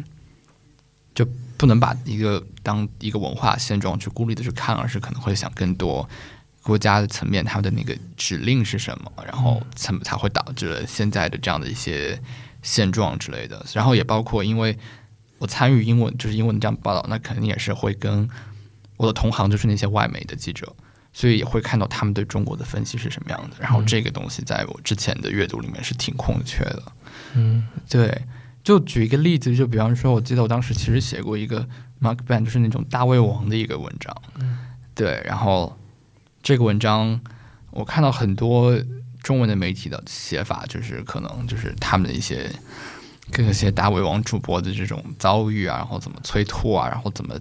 [1.14, 1.22] 就
[1.58, 6.08] 不能把一个当一个文化现状去孤立的去看，而是可能会想更多
[6.62, 12.18] 国家的层面，他的那个指令是什么，然后才才会导致了现在的这样的一些
[12.66, 13.64] 现状之类的。
[13.72, 14.76] 然后也包括，因为
[15.38, 18.28] 我参与英文，就是英文这样报道，那肯定也是会跟
[18.98, 20.74] 我的同行，就是那些外媒的记者。
[21.12, 26.82] 所以也会看到他们对中国的分析是什么样的，然后这个东西在我之前的阅读里面是挺空缺的。
[27.32, 28.20] 嗯，对。
[28.62, 31.66] 就举一个例子，就比方说，我记得我当时其实写过一个
[32.02, 34.14] Mark Ban，就是那种大胃王的一个文章。
[34.40, 34.58] 嗯，
[34.92, 35.22] 对。
[35.24, 35.78] 然后
[36.42, 37.18] 这个文章
[37.70, 38.76] 我看到很多
[39.26, 42.48] 中文的媒体的写法，就是可能就是他们的一些
[43.32, 47.36] 各些大胃王主播的这种遭遇啊，然后怎么催吐啊，然后怎么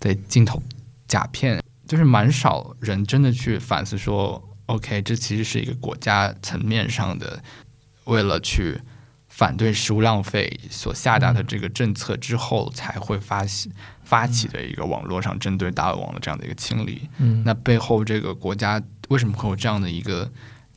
[0.00, 0.60] 对镜头
[1.06, 7.40] 假骗，就是蛮少人真的去反思说，OK，这其实是一个国家层面上的，
[8.06, 8.80] 为了去
[9.28, 13.70] 反对食物浪费所下达的这个政策之后，才会发起
[14.02, 17.08] 发起的一个网络上针对大胃王的这样的一个清理。
[17.18, 20.28] 嗯那背后这个国家为什么会有这样的一个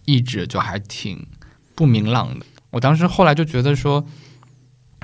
[0.05, 1.27] 意志，就还挺
[1.75, 2.45] 不明朗的。
[2.71, 4.05] 我当时后来就觉得说，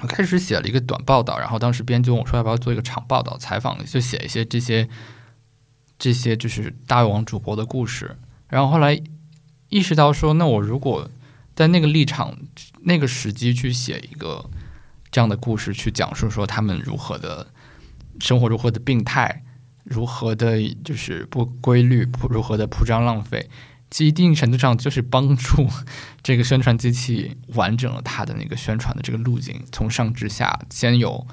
[0.01, 4.89] 我开始写了一个短报道，然后当时编辑问我说要不要做一个长报道采访，就写一些这些
[5.97, 8.17] 这些就是大胃王主播的故事。
[8.47, 8.99] 然后后来
[9.69, 11.09] 意识到说，那我如果
[11.55, 12.37] 在那个立场、
[12.81, 14.49] 那个时机去写一个
[15.11, 17.47] 这样的故事，去讲述说他们如何的
[18.19, 19.43] 生活如何的病态，
[19.83, 23.49] 如何的就是不规律，不如何的铺张浪费，
[23.97, 25.67] 一定程度上就是帮助
[26.21, 31.25] 这个宣传机器完整了它的那个宣传的这个路径，从上至下，先有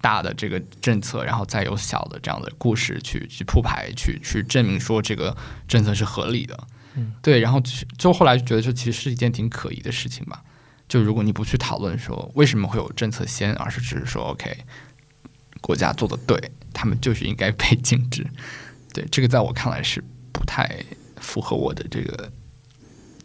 [0.00, 5.36] 大的这个政策，然后再有小的这样的故事去去铺排，去去证明说这个
[5.68, 6.66] 政策是合理的。
[6.94, 10.42] 嗯，对，然后就就后来就觉得这其实是一件挺可疑的事情吧。
[10.88, 14.56] 就如果你不去讨论说为什么会有政策先，而是只是说 OK，
[15.60, 18.26] 国家做的对，他们就是应该被 禁止。
[18.92, 20.84] 对，这个在我看来是不太
[21.20, 22.32] 符合我的这个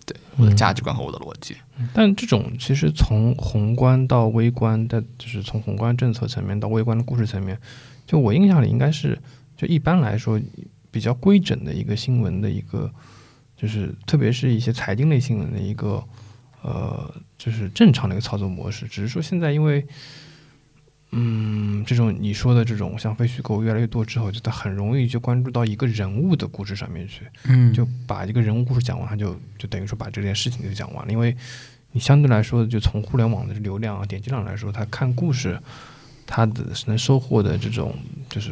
[0.05, 1.55] 对我的价值观和我的逻辑。
[1.93, 7.59] 但这种其实从宏观到微观的，就是从宏观政策层面到微观的故事层面，
[8.05, 9.19] 就我印象里应该是，
[9.57, 10.39] 就一般来说
[10.91, 12.89] 比较规整的一个新闻的一个，
[13.57, 16.03] 就是特别是一些财经类新闻的一个，
[16.61, 18.87] 呃，就是正常的一个操作模式。
[18.87, 19.85] 只是说现在因为，
[21.11, 27.21] 嗯，这种你说的这种像非虚构越来越多之后，就它很容易就关注到一个人物的故事上面去。
[27.45, 31.11] 嗯就把一个人物故事讲完，他就就等于说把这件事情就讲完了。
[31.11, 31.35] 因为
[31.91, 35.57] 你相对来说，就从互联网的流量啊、点击量来说，他看故事，
[36.25, 37.95] 他的能收获的这种
[38.27, 38.51] 就是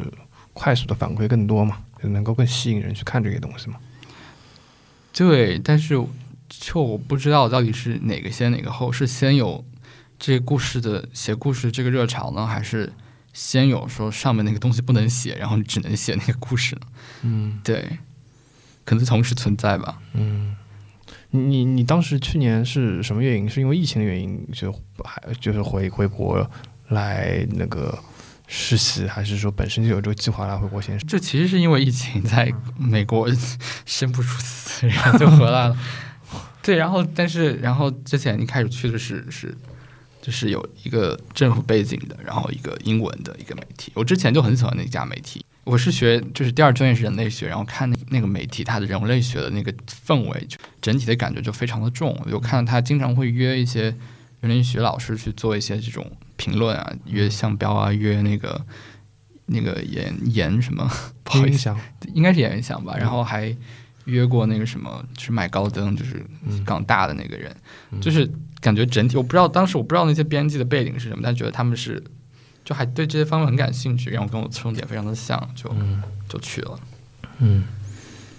[0.54, 3.76] 快速的反馈更多嘛，就能够更吸引人去看这些东西嘛。
[5.12, 6.02] 对，但是
[6.48, 9.62] 就我不知道到底是哪个先哪个后，是先有
[10.26, 12.90] 这个故事的写故事这个热潮呢，还是
[13.34, 16.80] 先有说上面那个东西不能写，然后你只能写那个故事呢？
[17.24, 17.98] 嗯对，
[18.86, 19.98] 可能同时存在吧。
[20.14, 20.56] 嗯，
[21.28, 23.46] 你你你当时去年是什么原因？
[23.46, 24.72] 是因为疫情的原因就
[25.04, 26.50] 还就是回回国
[26.88, 27.98] 来那个
[28.46, 30.98] 实习，还是说本身就有这个计划来回国先？
[31.00, 33.28] 这其实是因为疫情在美国
[33.84, 35.76] 生不出死，然后就回来了。
[36.64, 39.54] 对，然后但是然后之前一开始去的是是
[40.24, 43.92] 就是有一个政府背景的，然后一个英文的一个媒体。
[43.94, 49.70] 我之前就很喜欢那家媒体，我是学就是第二专业是人类学，然后看那那个媒体它的人类学的那个
[50.06, 52.18] 氛围，就整体的感觉就非常的重。
[52.30, 53.94] 就看到他经常会约一些
[54.40, 58.64] 人类学老师去做一些这种评论啊，约项标啊，约那个
[59.44, 60.90] 那个严严什么，
[61.22, 61.76] 不好意思，
[62.14, 62.96] 应该是严想吧。
[62.96, 63.54] 然后还
[64.04, 66.64] 约过那个什么，就是买高登，就是嗯。
[66.64, 67.54] 港大的那个人，
[68.00, 72.02] 就是感觉整体我不知道当时我不知道那些编辑的背景是什么，但觉得他们是
[72.64, 76.02] 就还对这些方面很感兴趣，然后跟我侧重点非常的像，就、嗯。
[76.28, 76.80] 就去了。
[77.38, 77.64] 嗯。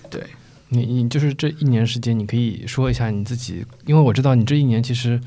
[0.09, 0.23] 对，
[0.69, 5.19] 你你就是这一年时间，你可以说一下你自己，因为我知道你这一年其实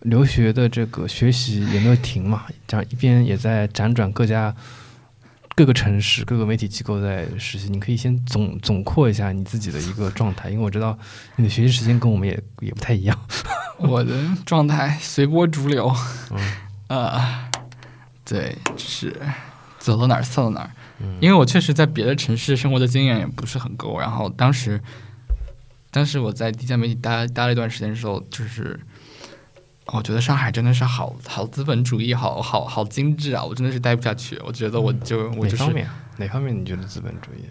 [0.00, 4.54] 留学的这个学习也没有停嘛，这样一边也在辗转各家
[5.54, 7.68] 各个城市、各个媒体机构在实习。
[7.68, 10.98] 你可以先总总括一下你自己的一个状态，因为我知道
[11.36, 13.18] 你的学习时间跟我们也也不太一样。
[13.78, 14.14] 我的
[14.46, 15.94] 状态随波逐流，
[16.30, 16.38] 嗯
[16.88, 17.50] 呃，
[18.24, 19.14] 对，就是
[19.78, 20.70] 走到哪儿算到哪儿。
[21.00, 24.80] 嗯因为我确实在别的城市生活的经验也不是很够，然后当时，
[25.90, 28.78] 当时我在第一家媒体待待了一段时间的时候，就是
[29.86, 33.42] 我觉得上海真的是好好资本主义，好好好精致啊！
[33.42, 35.94] 我真的是待不下去，我觉得我就我就是哪方面啊？
[36.18, 37.44] 哪方面你觉得资本主义？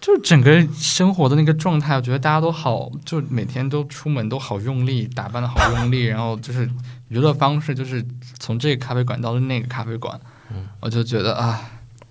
[0.00, 6.70] 就是整个生活的那个状态，我觉得大家都好，就每天都出门都好用力，打扮的好用力，然后就是
[7.08, 8.04] 娱乐方式就是
[8.38, 10.20] 从这个咖啡馆到那个咖啡馆，
[10.50, 11.58] 嗯我就觉得啊，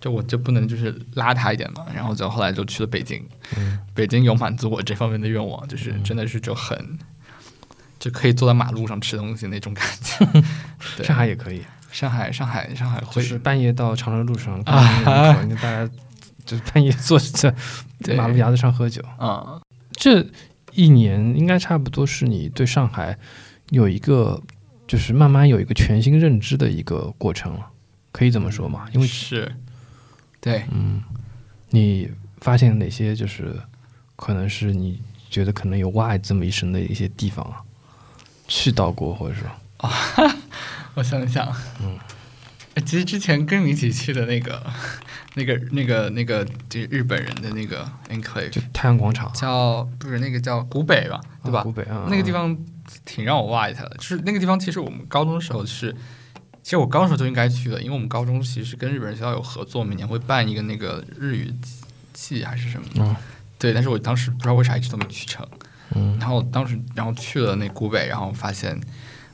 [0.01, 3.23] 就我就不能就是邋遢一点嘛，然后就后来就去了北京，
[3.55, 6.97] 嗯北京有满足我这方面的愿望，就是嗯真的是就很。
[7.99, 10.25] 就可以坐在马路上吃东西那种感觉。
[10.97, 15.89] 对上海也可以，上海，上海，上海就会是半夜到长乐路上，啊那 大家
[16.45, 17.53] 就是半夜坐在
[18.03, 19.01] 对马路牙子上喝酒。
[19.17, 20.25] 啊，这
[20.73, 23.17] 一年应该差不多是你对上海
[23.71, 24.41] 有一个，
[24.87, 27.67] 就是慢慢有一个全新认知的一个过程了，
[28.11, 28.87] 可以这么说吗？
[28.93, 29.51] 因为是，
[30.39, 31.03] 对，嗯，
[31.71, 32.09] 你
[32.41, 33.59] 发现哪些就是
[34.15, 37.59] 可能是你觉得可能有挖这么一生的一些地方啊？
[38.47, 39.91] 去到过或者说，啊
[40.95, 41.47] 我想一想，
[41.81, 41.97] 嗯，
[42.85, 44.63] 其实之前跟你一起去的那个、
[45.35, 51.59] 那个、那个、那个，就是日本人的那个 enclave，就太阳广场，叫不是那个叫古北吧，对吧？
[51.59, 52.57] 啊湖北啊，那个地方
[53.05, 55.93] 挺让我哇一下的，就是那个地方，其实我们高中的时候是，
[56.63, 61.53] 其实我高中时候就应该去的，因为我们高中其实跟日本人学校有合作，每年会办一个那个日语
[62.13, 63.15] 季还是什么的，嗯。
[63.59, 65.43] 对，但是我当时不知道为啥一直都没去成，
[65.95, 68.79] 嗯然后当时然后去了那古北，然后发现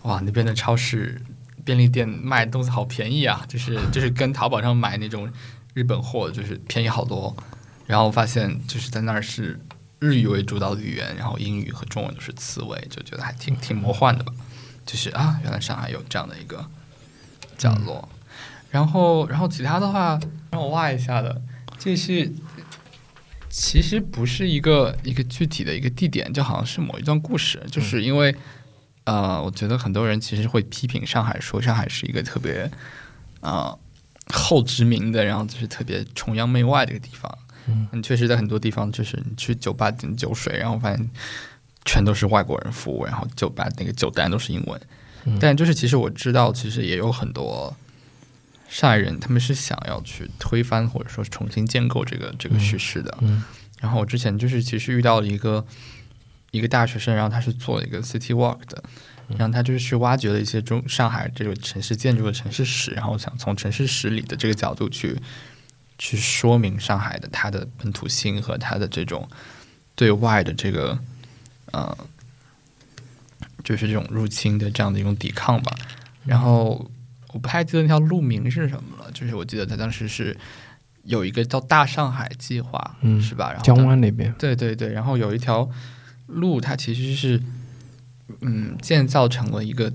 [0.04, 1.22] 哇那边的超市、
[1.66, 5.32] 便利店卖东西好便宜啊，就是 就是跟淘宝上买那种
[5.74, 7.36] 日本货就是便宜好多，
[7.88, 9.60] 然后发现就是在那儿是
[10.00, 14.34] 日语为主导的语言，然后英语和中文都是词汇，就觉得还挺挺魔幻的吧。
[14.86, 16.66] 就是啊，原来上海有这样的一个
[17.58, 18.08] 角落。
[18.70, 20.20] 然后，然后其他的话
[20.52, 21.42] 让我挖一下的，
[21.80, 22.30] 这是
[23.54, 28.36] 其实不是一个一个具体的一个地点，就好像是某一段故事，就是因为、
[29.04, 32.70] 呃，我觉得很多人其实会批评上海，说上海是一个特别
[33.42, 33.78] 呃
[34.34, 37.38] 后殖民的，然后就是特别崇洋媚外的一个地方。
[37.68, 41.10] 嗯，确实在很多地方，就是你去酒吧点酒水，然后发现
[41.86, 44.82] 全都是外国人服务，然后酒吧那个酒单都是英文。
[45.40, 47.74] 但就是其实我知道，其实也有很多
[48.74, 53.16] 上海人，他们是想要去推翻或者说重新建构这个这个叙事的。
[53.22, 53.44] 嗯
[53.80, 55.64] 然后我之前就是其实遇到了一个
[56.50, 58.82] 一个大学生，然后他是做一个 city walk 的，
[59.38, 65.16] 然后他就是去挖掘了一些中上海这个城市建筑的城市史，然后想从城市史里的这个角度去
[66.00, 69.30] 去说明上海的它的本土性和它的这种
[69.96, 70.98] 对外的这个
[71.74, 71.96] 呃，
[73.66, 75.76] 就是这种入侵的这样的一种抵抗吧。
[76.26, 76.90] 然后
[77.34, 80.38] 我不太记得那条路名是什么了，就是我记得他当时是
[81.04, 83.50] 有一个叫大上海计划，嗯是吧？
[83.50, 85.68] 然后江湾那边，对对对，然后有一条
[86.28, 87.42] 路，它其实是
[88.42, 89.92] 嗯建造成了一个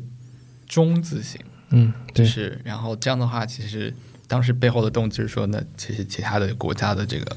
[0.67, 3.95] 中字形，嗯，就，是然后这样的话，其实
[4.27, 7.37] 当时背后的动机是说，那其实其他的国家的这个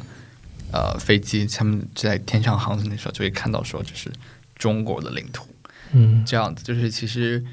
[0.73, 4.11] 呃飞机，他们在天上航行的时候，就会看到说这是
[4.55, 5.47] 中国的领土，
[5.93, 7.45] 嗯这样子，就是其实。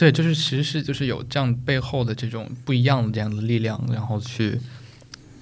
[0.00, 4.58] 对，就是其实是就是有这样背后的这种不一样的这样的力量，然后去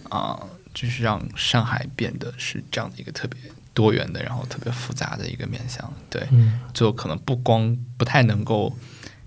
[0.09, 0.37] 啊、
[0.75, 3.39] 就是让上海变得是这样的一个特别
[3.73, 5.89] 多元的，然后特别复杂的一个面向。
[6.11, 8.77] 对，嗯就可能不光不太能够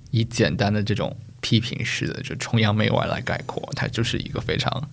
[0.10, 4.90] 以简单的这种批评式的就崇洋媚外来概括，它就是一个非常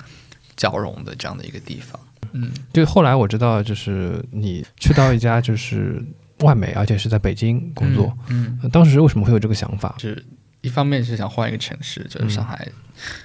[0.56, 1.98] 交融的这样的一个地方。
[2.30, 6.00] 嗯，就后来我知道，就是你去到一家就是
[6.40, 9.94] 外媒，而且是在北京工作，嗯，呃当时为什么会有这个想法？
[9.98, 10.24] 是
[10.60, 12.68] 一方面是想换一个城市，就是嗯上海，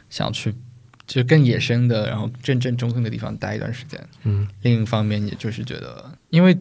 [0.09, 0.53] 想去
[1.05, 3.99] 就更野生的，然后正正中心的地方待一段时间。
[4.24, 6.57] 嗯另一方面，也就是觉得，因为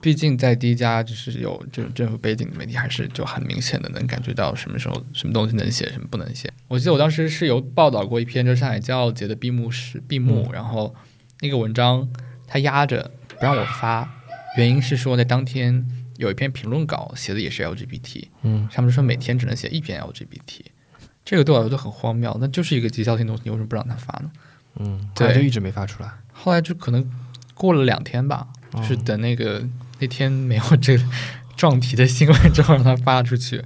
[0.00, 6.52] 毕竟在第一家就是有这种政府背景的媒体，还是就很明显的能感觉到什么时候什么东西能写，什么不能写。
[6.68, 10.94] 我记得我当时是有报道过一篇，就是上海骄傲节的闭幕式闭幕，然后
[11.40, 12.08] 那个文章
[12.46, 14.08] 他压着不让我发，
[14.56, 15.86] 原因是说在当天
[16.18, 20.60] 有一篇评论稿写的也是 LGBT，嗯他们说每天只能写一篇 LGBT。
[21.24, 24.30] 这个对我来说就很荒谬，那就是一个绩效性东西，你为什么不让他发呢？
[24.76, 26.10] 嗯，对后来就一直没发出来。
[26.32, 27.08] 后来就可能
[27.54, 29.64] 过了两天吧，哦就是等那个
[30.00, 31.04] 那天没有这个
[31.56, 33.62] 撞题的新闻之后，让他发出去。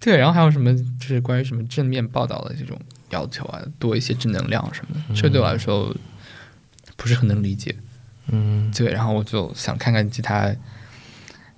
[0.00, 5.94] 对，然后还有什么就是关于什么正面报道的这种要求啊，多一些正能量什么的，这对我来说
[6.96, 7.74] 不是很能理解。
[7.78, 7.84] 嗯
[8.74, 10.54] 对，然后我就想看看其他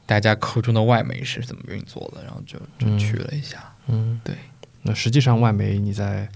[0.06, 3.72] 大家口中的外媒是怎么运作的，然后就就去了一下。
[3.86, 4.34] 嗯，对。
[4.82, 6.28] 那实际上外媒你在，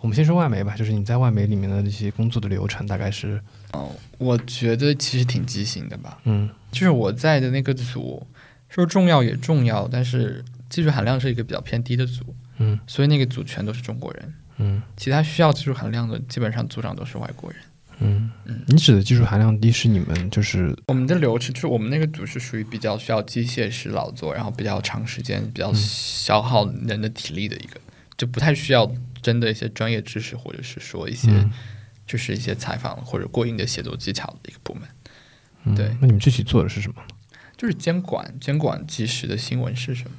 [0.00, 3.40] 我们先说外媒吧，就是你在外媒里面的这些工作的流程大概是，
[3.72, 6.18] 哦，我觉得其实挺畸形的吧。
[6.24, 8.26] 嗯就是我在的那个组，
[8.68, 17.60] 说重要也重要，但是技术含量是一个比较偏低的组，嗯所以那个组全都是中国人，嗯其他需要技术含量的基本上组长都是外国人。
[18.02, 27.80] 嗯嗯你指的技术含量低是你们就是我们的流程就是我们那个组是属于比较需要机械式劳作，然后比较长时间、比较消耗人的体力的一个，
[28.16, 28.90] 就不太需要
[29.20, 31.50] 真的一些专业知识，或者是说一些、嗯
[32.04, 34.82] 就是一些采访或者过硬的写作技巧的一个部门，
[35.64, 36.96] 嗯对那你们具体做的是什么？
[37.56, 40.10] 就是监管监管即时的新闻是什么。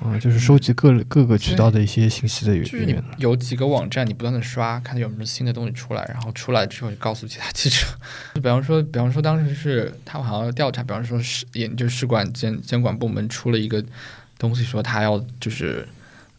[0.00, 3.04] 啊，就是收集各各个渠道的一些信息的就是你源源。
[3.18, 7.86] 有几个网站，你不断的刷，看有什么新的东西出来，然后出来之后就告诉其他记者。
[8.34, 13.84] 就比方说，比方说当时是他们好像要调查，比方说是研究试管监监管部门出了一个
[14.38, 15.86] 东西，说他要就是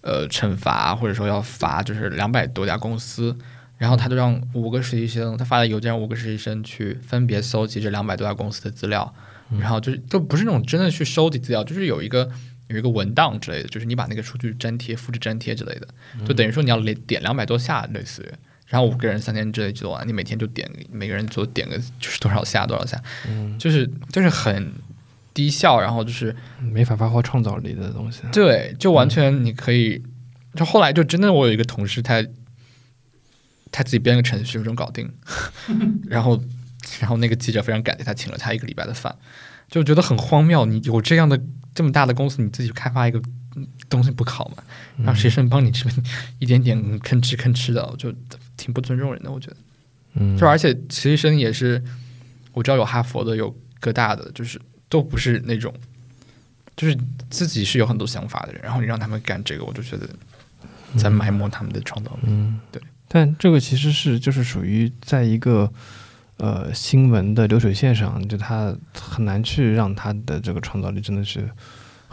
[0.02, 3.36] 呃惩罚或者说要罚，就是两百多家公司。
[3.78, 9.12] 然后他就让五个实习生，他发的邮件让五个实习生去分别搜集这两百多家公司的资料，
[9.60, 12.30] 然后就是就不是那种真的去收集资料，就是有一个
[12.72, 15.88] 有一个文档之类的，就是你把那个数据粘贴、复制粘贴之类的，
[16.26, 18.32] 就等于说你要连点两百多下，类似于。
[18.68, 22.98] 然后五个人三天之内做完，你每天就点，每个人做点个就是多少下多少下，
[23.60, 24.72] 就是就是很
[25.34, 28.22] 低效，然后就是没法发挥创造力的东西。
[28.32, 30.02] 对，就完全你可以，
[30.56, 32.26] 就后来就真的我有一个同事，他
[33.74, 35.12] 他自己编个程序十分钟搞定，
[36.08, 36.42] 然后
[37.02, 39.14] 然后那个记者非常感谢他，请了他一个礼拜的饭，
[39.70, 40.66] 就觉得很荒谬。
[40.66, 41.38] 你有这样的
[41.74, 43.22] 这么大的公司，你自己开发一个
[43.90, 44.64] 东西不好嘛？
[45.04, 45.92] 让学生帮你这么
[46.40, 48.14] 一点点吭哧吭哧的，就。
[48.58, 49.58] 挺不尊重人的，我觉得，
[50.14, 51.84] 嗯，就而且实习生也是，
[52.54, 55.74] 我知道有哈佛的，有各大的，就是都不是那种，
[56.78, 56.96] 就是
[57.28, 60.08] 自己是有很多想法的人，然后你让他们干这个，我就觉得
[60.96, 62.28] 在埋没他们的创造力。
[62.28, 62.80] 嗯，对。
[63.08, 65.74] 但这个其实是就是属于在一个
[66.42, 71.48] 呃新闻的流水线上，就他很难去让他的这个创造力真的是。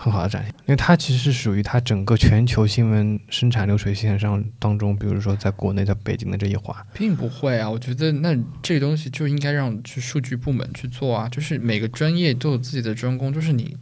[0.01, 7.69] 很好的展现，因为它其实是属于它整个全球新闻生产流水线上当中，比如说在国内在北京的这一环，并不会啊。
[7.69, 13.77] 我觉得那这个东西就应该让去数据部门去做啊，就是每个专业都有自己的专攻，就是你，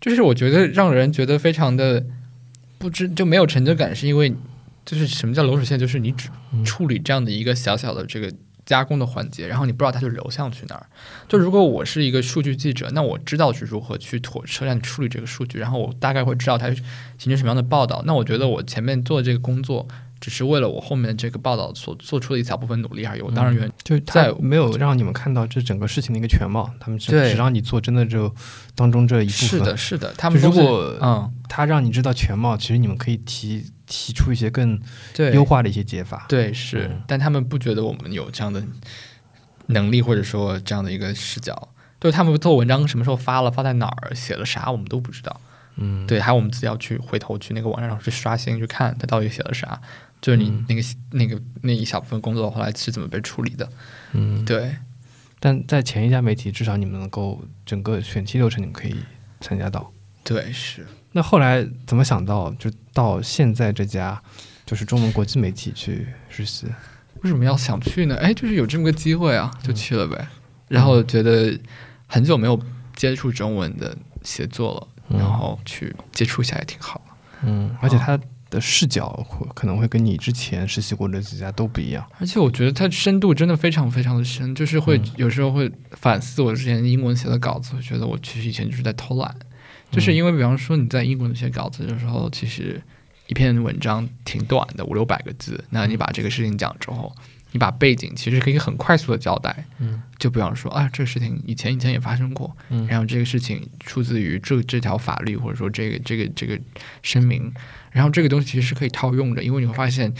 [0.00, 2.02] 就是我觉得让人觉得非常的
[2.78, 4.34] 不知就没有成就感，是因为
[4.86, 6.30] 就是什么叫流水线，就是你只
[6.64, 8.32] 处理这样的一个小小的这个。
[8.72, 10.86] 加工的环节，然后你不知道它就流向去哪儿。
[11.28, 16.70] 就如果我是一个数据记者，那我知道是如何去妥车让你处理这个数据，然后我大概会知道它
[17.18, 18.02] 形成什么样的报道。
[18.06, 19.86] 那我觉得我前面做的这个工作，
[20.22, 23.20] 只是为了我后面这个报道所做出的一小部分努力而已。
[23.20, 28.34] 我当然愿就在没有让你们看到这整个事情的一个全貌，他们只只让你做真的就
[28.74, 29.48] 当中这一部分。
[29.48, 33.66] 是的，是的，他们如果嗯，他让你知道全貌，其实你们可以提。
[33.92, 34.80] 提出一些更
[35.34, 38.64] 优化的一些解法，对，是，但他们不觉得我们有这样的
[39.66, 41.68] 能力，或者说这样的一个视角。
[41.98, 45.40] 对他们做文章什么时候发了，发在哪儿，写了啥，我们都不知道。
[45.76, 49.78] 嗯，对，还有我们自己要去回头去那个网站上去刷新，去看他到底写了啥。
[50.22, 53.68] 就是你那个那个那一小部分工作后来是怎么被处理的？
[54.12, 54.74] 嗯，对。
[55.38, 58.96] 但在前一家媒体，至少你们能够整个选题流程，你们可以
[59.40, 59.92] 参加到。
[60.24, 60.86] 对，是。
[61.12, 64.20] 那后来怎么想到就到现在这家
[64.64, 66.66] 就是中文国际媒体去实习？
[67.22, 68.16] 为什么要想去呢？
[68.16, 70.26] 哎，就是有这么个机会啊，就去了呗。
[70.68, 71.58] 然后觉得
[72.06, 72.58] 很久没有
[72.96, 77.04] 接触中文的写作了，然后去接触一下也挺好
[77.42, 78.18] 嗯，而且他
[78.48, 82.04] 的视角会可能会跟你之前实习过的几家都不一样。
[82.18, 89.34] 而且我觉得他深度真的非常非常的深，就是会有时候会反思我之前英文写的稿子，会觉得我其实以前就是在偷懒。
[89.92, 92.82] 就是因为，比方说你在英国写稿子的时候，其实
[93.26, 95.62] 一篇文章挺短的，五六百个字。
[95.70, 97.14] 那你把这个事情讲之后，
[97.52, 99.64] 你把背景其实可以很快速的交代。
[99.78, 106.58] 嗯，就比方说啊，这个事情以前以前也发生过，嗯，然后这个事情出自于这这条法律，或者说这个这个这个
[107.02, 107.52] 声明，
[107.90, 110.12] 然后这个东西其实是可以套用的，因为你会发现。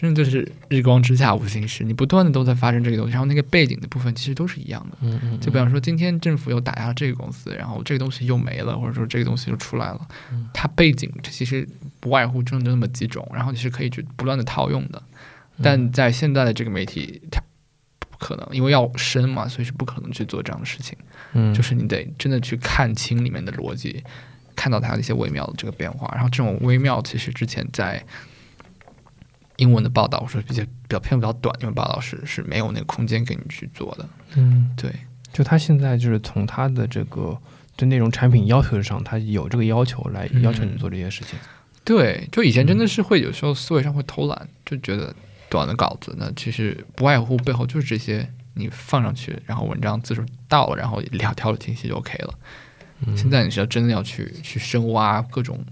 [0.00, 4.98] 真的就是日光之下无心事，你不断的都在发生这个东西，然后那个背景的部分其实都是一样的。
[5.00, 5.40] 嗯嗯。
[5.40, 10.08] 就比方说，今天政府又打压这个公司，然后这个东西又没了，或者说这个东西又出来了，
[10.54, 11.68] 它背景其实
[11.98, 15.02] 不外乎就那么几种，然后你是可以去不断的套用的。
[15.60, 17.42] 但在现在的这个媒体，它
[17.98, 20.96] 不可能，因为要深嘛，所以是不可能去做这样的事情。
[21.32, 21.52] 嗯。
[21.52, 24.04] 就是你得真的去看清里面的逻辑，
[24.54, 28.00] 看到它的一些微妙的这个变化，然后这种微妙其实之前在。
[29.58, 34.08] 英文的报道，我说比较比较偏比较短，因为报道是是没有那个空间给你去做的。
[34.34, 34.92] 嗯，对。
[35.30, 37.38] 就他现在就是从他的这个
[37.76, 41.38] 对内容产品要求上，他有这个要求来要求你做这些事情。
[41.84, 45.14] 对，就以前真的是会有时候思维上会偷懒，就觉得
[45.50, 52.34] 短的稿子，呢其实不外乎背后就是这些，你放上去，然后文章字数到了，然后两条的清晰就 OK 了。
[53.14, 55.62] 现在你是要真的要去去深挖各种。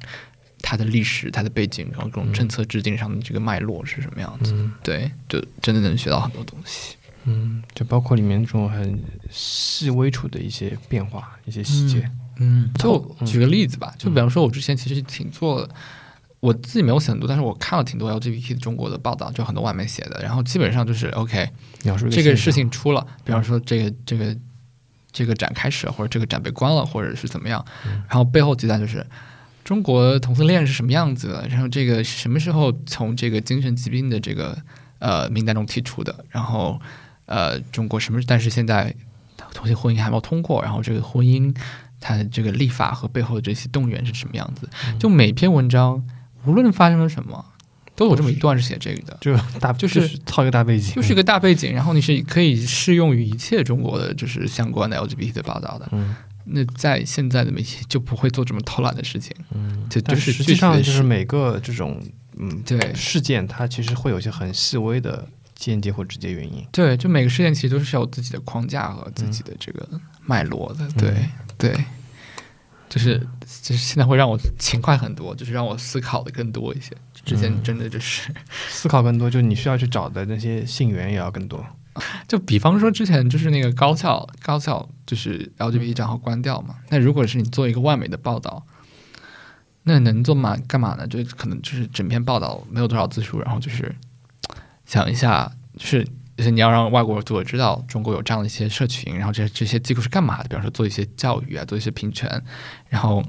[0.68, 4.52] 它的历史、它的背景，然后各种政策制定上的这个脉络是什么样子？
[4.82, 6.96] 对，就真的能学到很多东西。
[7.22, 9.00] 嗯，就包括里面这种很
[9.30, 12.10] 细微处的一些变化、一些细节。
[12.40, 15.68] 嗯，就举个例子吧，就比方说，我之前其实挺做，
[16.40, 21.48] 我自己没有写很多，但是我看了挺多 LGBT 的中国的报道，就很多外媒写的，然后基本上就是 OK，
[22.10, 24.36] 这个事情出了，比方说这个这个
[25.12, 27.64] 这个展开始，或者这个展被关了，或者是怎么样，
[28.08, 29.06] 然后背后记载就是。
[29.66, 31.44] 中国同性恋是什么样子的？
[31.48, 34.56] 然后这个什么时候从这个精神疾病的这个
[35.00, 36.24] 呃名单中剔除的？
[36.30, 36.80] 然后
[37.24, 38.20] 呃，中国什么？
[38.28, 38.94] 但是现在
[39.52, 40.62] 同性婚姻还没有通过。
[40.62, 41.52] 然后这个婚姻
[42.00, 44.68] 它的这个立法和背后的这些动员是什么样子？
[45.00, 46.00] 就每篇文章
[46.44, 47.44] 无论发生了什么，
[47.96, 51.74] 都有这么一段是写这个的，就大就是套一个大背景，就是一个大背景。
[51.74, 55.88] 然后你是可以适用于一切中国的就是相关的 LGBT 的报道的。
[55.90, 56.14] 嗯。
[56.46, 59.34] 那在现在的媒体就不会做这么偷懒的事情。
[59.52, 62.00] 嗯，这就但是实际上就是每个这种
[62.38, 66.64] 嗯对事件，它其实会有一些很细微的间接或直接原因。
[66.70, 69.88] 对，就每个事件其实都是有自己的框架和自己的这个
[70.24, 70.88] 脉络的。
[70.92, 71.28] 对
[71.58, 71.84] 对，
[72.88, 73.18] 就是
[73.62, 76.96] 就是现在会让我勤快很多，就是让我思考的更多一些。
[77.24, 78.32] 之前嗯真的就是，
[78.68, 81.64] 思考更多，就你需要去找的那些信源也要更多。
[82.28, 88.66] 就比方说之前就是那个高校高校就是 LGBT 账号关掉嘛，那如果是你做一个外媒的报道。
[89.88, 90.56] 那能做嘛？
[90.66, 91.06] 干嘛呢？
[91.06, 93.94] 就可能就是整篇报道没有多少字数，然后就是
[94.84, 96.04] 想一下，就是
[96.36, 100.48] 就是你要让外国读者知道中国有这样的一些社群，然后这这些机构是干嘛的？
[100.48, 102.42] 比方说做一些教育啊，做一些平权，
[102.88, 103.24] 然后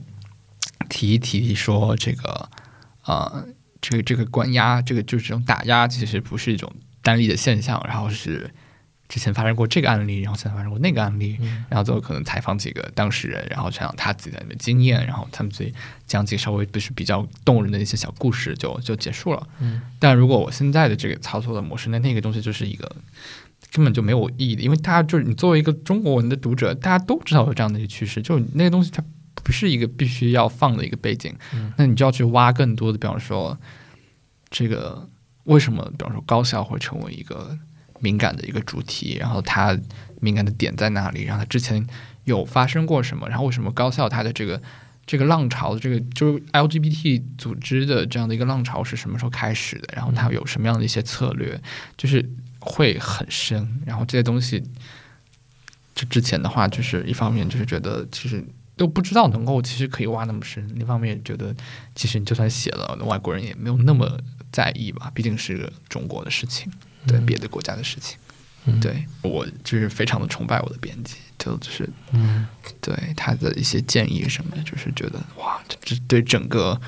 [0.89, 2.49] 提一提说这个
[3.05, 3.45] 呃，
[3.79, 6.73] 这个这个关押，这个就是这种打压，其实不是一种
[7.07, 8.51] 单例的现象，然后是
[9.07, 11.37] 之前发生过这个案例，然后现在发生过那个案例，
[11.69, 15.73] 然后最后可能采访几个当事人，然后讲他自己的那个经验，然后他们自己
[16.05, 19.47] 讲几个稍微不是比较动人的一些小故事，就就结束了。
[19.59, 22.93] 嗯，但如果我现在的这个操作的模式，那那个东西就是一个
[23.71, 29.01] 根本就没有意义的，因为大家就是你作为一个中国文的读者，大家都知道有这样的一个趋势，就是那个东西它
[29.43, 31.71] 不是一个必须要放的一个背景，嗯。
[31.77, 33.57] 那你就要去挖更多的，比方说
[34.49, 35.07] 这个
[35.47, 37.57] 为什么，比方说高校会成为一个
[37.99, 39.77] 敏感的一个主题，然后它
[40.21, 41.85] 敏感的点在哪里，然后它之前
[42.25, 44.61] 有发生过什么，然后为什么高校它的这个
[45.05, 51.59] 这个浪潮的，这个就是 LGBT 组织的这样的一个浪潮是什么时候开始的，然后它有什么样的一些策略，
[51.95, 52.29] 就是
[52.59, 54.61] 会很深，然后这些东西，
[55.95, 58.43] 就之前的话就是一方面就是觉得其实。
[58.77, 61.51] 都不知道能够其实可以挖那么深，另一方面也觉得
[61.95, 64.07] 其实你就算写了，外国人也没有那么
[64.57, 66.71] 在意吧，毕竟是个中国的事情，
[67.05, 68.17] 对别的国家的事情。
[68.65, 72.47] 嗯，对我就是非常的崇拜我的编辑，就就是嗯
[72.81, 76.81] 对他的一些建议什么的，就是觉得哇，这这对整个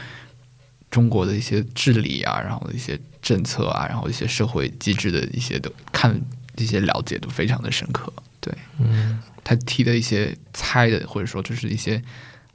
[0.90, 6.20] 中国的一些治理啊，然后一些政策啊，然后一些社会机制的一些都看
[6.58, 8.12] 一些了解都非常的深刻。
[8.42, 12.02] 对嗯他提的一些猜的，或者说就是一些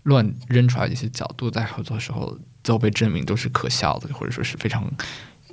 [0.02, 4.90] 乱扔出来的一些角度，在合作时候最后被证明都是可笑的，或者说是非常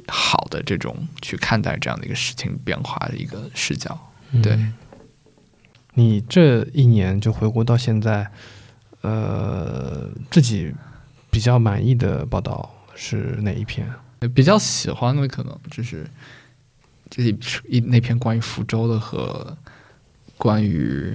[0.07, 4.11] 好的这种去看待这样的一个事情变化的一个视角。
[4.41, 4.73] 对嗯
[5.93, 8.25] 你这一年就回国到现在，
[9.01, 10.73] 呃，自己
[11.29, 13.85] 比较满意的报道是哪一篇？
[14.33, 16.09] 比较喜欢的可能就是
[17.09, 17.37] 这一
[17.67, 19.57] 一那篇关于福州的和
[20.37, 21.13] 关于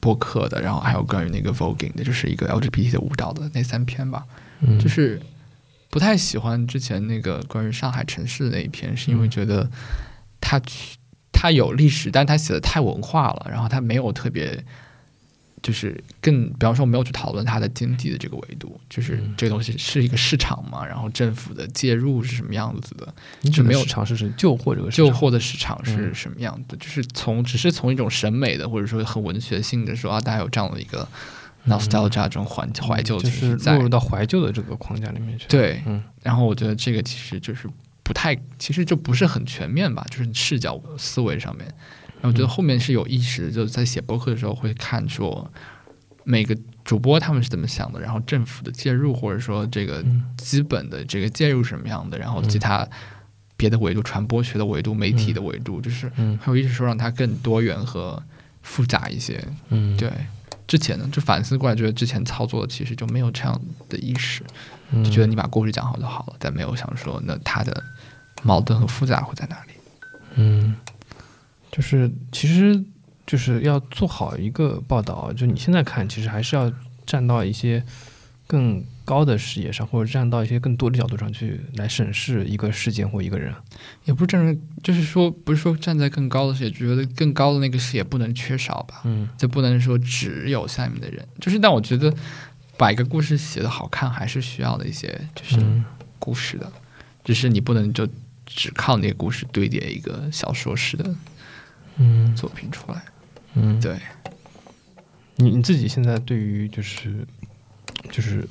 [0.00, 4.24] 播客的，然后还有关于那个 voguing 的，就是一个 LGBT 的舞蹈的那三篇吧。
[4.60, 5.20] 嗯就是
[5.90, 9.70] 不太喜欢之前那个关于上海城市的那一篇，是因为觉得
[10.40, 10.96] 他去
[11.30, 14.64] 他有历史，但他写的太文化了，然后他没有特别。
[15.62, 26.76] 就是更，比方说，我没有去讨论它的经济的这个维度，就是嗯这个东西是一个市场嘛，然后政府的介入是什么样子的，你指的就没有市场是指旧货这个旧货的市场是嗯什么样的？
[26.78, 31.06] 就是从只是从一种审美的，或者说很文学性的说啊，大家有这样的一个
[31.66, 37.68] nostalgia 这种怀怀旧就是落入到怀旧的这个框架里面去。，对，嗯然后我觉得这个其实就是
[38.02, 41.66] 不太，其实就不是很全面吧，就是视角思维上面。
[42.20, 45.50] 然后我觉得后面是有意识的，就是在写博客的时候会看说
[46.24, 50.24] 每个主播他们是怎么想的，然后政府的介入或者说这个嗯。
[50.36, 52.86] 基本的这个介入什么样的，然后其他
[53.56, 58.20] 别的维度、传播学的维度、媒体的维度，就是很有意识说让它更多元和
[58.62, 59.42] 复杂一些。
[59.68, 60.10] 嗯，对，
[60.66, 64.42] 之前呢，就反思过来，觉得之前操作的其实就没有这样的意识。
[64.90, 67.84] 嗯，就觉得你把故事讲好就好了，但没有想说那它的
[68.42, 69.72] 矛盾和复杂会在哪里。
[70.36, 70.74] 嗯，
[71.70, 72.82] 就是其实
[73.26, 76.72] 就是要做好一个报道，就你现在看，其实还是要
[77.06, 77.82] 站到一些
[78.46, 83.54] 更高的视野上，或者站到一些更多的角度上去来审视一个事件或一个人。
[84.04, 91.26] 也不是站在，就是说不是说站在更高的视野，觉得更高的那个视野不能缺少吧，嗯就不能说只有下面的人。
[91.40, 92.12] 就是但我觉得
[92.76, 95.84] 把一个故事写得好看，还是需要的一些就是嗯
[96.18, 96.70] 故事的，
[97.24, 98.08] 只是你不能就
[98.46, 101.14] 只靠那个故事堆叠一个小说式的
[102.00, 103.02] 嗯作品出来。
[103.54, 103.96] 嗯，对，
[105.36, 107.26] 你你自己现在对于就是
[108.10, 108.48] 就是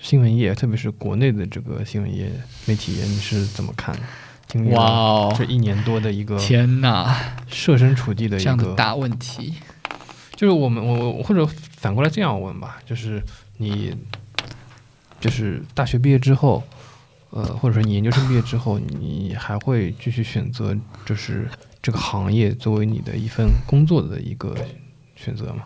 [0.00, 2.30] 新闻业，特别是国内的这个新闻业、
[2.64, 4.02] 媒体业，你是怎么看的？
[4.46, 7.12] 经历了哦这一年多的一个天呐，
[7.48, 9.54] 设身处地的一个，这样的大问题。
[10.36, 13.20] 就是我们我我或者反过来这样问吧，就是
[13.56, 13.96] 你
[15.18, 16.62] 就是大学毕业之后，
[17.30, 20.76] 呃，或者说你研究生毕业之后，你还会继续选择
[21.06, 21.48] 就是
[21.86, 24.56] 这个行业作为你的一份工作的一个
[25.14, 25.62] 选择吗？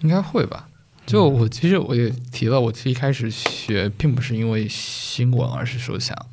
[0.00, 0.68] 应该会吧，
[1.06, 6.26] 就我其实我也提了，我其实一开始学并不是因为新闻，而是说想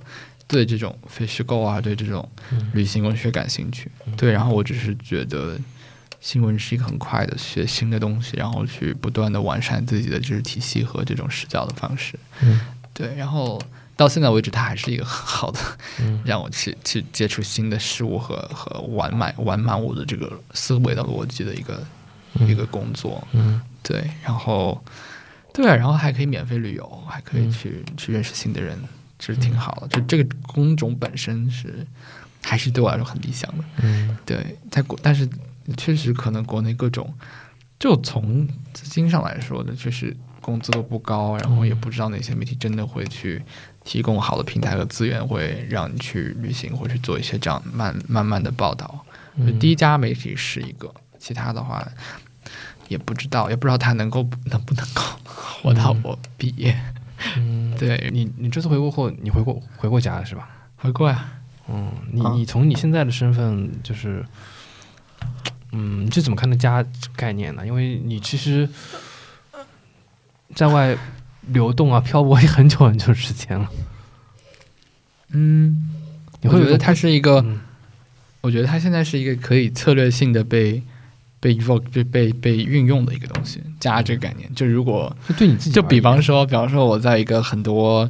[0.48, 2.28] 对这种非虚构啊，对这种
[2.74, 3.92] 旅行文学感兴趣。
[4.16, 5.56] 对，然后我只是觉得
[6.20, 12.18] 新闻是一个很快的学新的东西，然后去不断的完善自己的知识体系和这种视角的方式。
[12.42, 12.60] 嗯
[12.92, 13.62] 对，然后
[13.98, 15.60] 到现在为止，它还是一个很好的
[16.00, 21.84] 嗯让我去去接触新的事物和和完满完满我的这个思维的逻辑的一个、
[22.48, 23.28] 一个工作。
[23.34, 24.84] 嗯对，然后
[25.54, 28.78] 对，然后还可以免费旅游，还可以嗯去、去认识新的人，
[29.18, 29.88] 这是挺好的。
[29.88, 31.86] 就这个工种本身是
[32.44, 33.64] 还是对我来说很理想的。
[33.82, 35.28] 嗯对，在国，但是
[35.76, 37.12] 确实可能国内各种，
[37.80, 43.42] 就从资金上来说的，确实工资都不高，然后也不知道哪些媒体真的会去
[43.88, 49.06] 提供好的平台和资源，会让你去旅行或去做一些这样慢慢慢的报道。
[49.62, 51.88] 第一家媒体是一个，其他的话
[52.90, 56.78] 也不知道，也不知道他能够能不能够活到我毕业。
[57.38, 60.50] 嗯，对，你你这次回国后，你回过回过家是吧？
[60.76, 61.26] 回过呀，
[61.70, 64.26] 嗯，你啊你从你现在的身份就是，
[65.72, 66.86] 嗯，你是怎么看的家
[67.16, 67.66] 概念呢？
[67.66, 68.68] 因为你其实
[70.54, 70.98] 在外
[71.48, 73.70] 流动啊、漂泊也很久很久时间了。
[75.32, 75.90] 嗯，
[76.42, 77.42] 我觉得你会觉得它是一个。
[77.42, 77.60] 嗯
[78.42, 80.82] 我觉得它现在是一个可以策略性的被
[81.40, 84.50] 被 evoke 被被被运用的一个东西，加这个概念。
[84.56, 88.10] 就如果就对你自己就，比方说，比方说我在一个很多。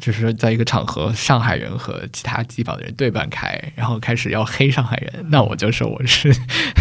[0.00, 6.34] 就是在一个场合，上海人和其他地方的人对半开，然后开始要黑上海人，那我就说我是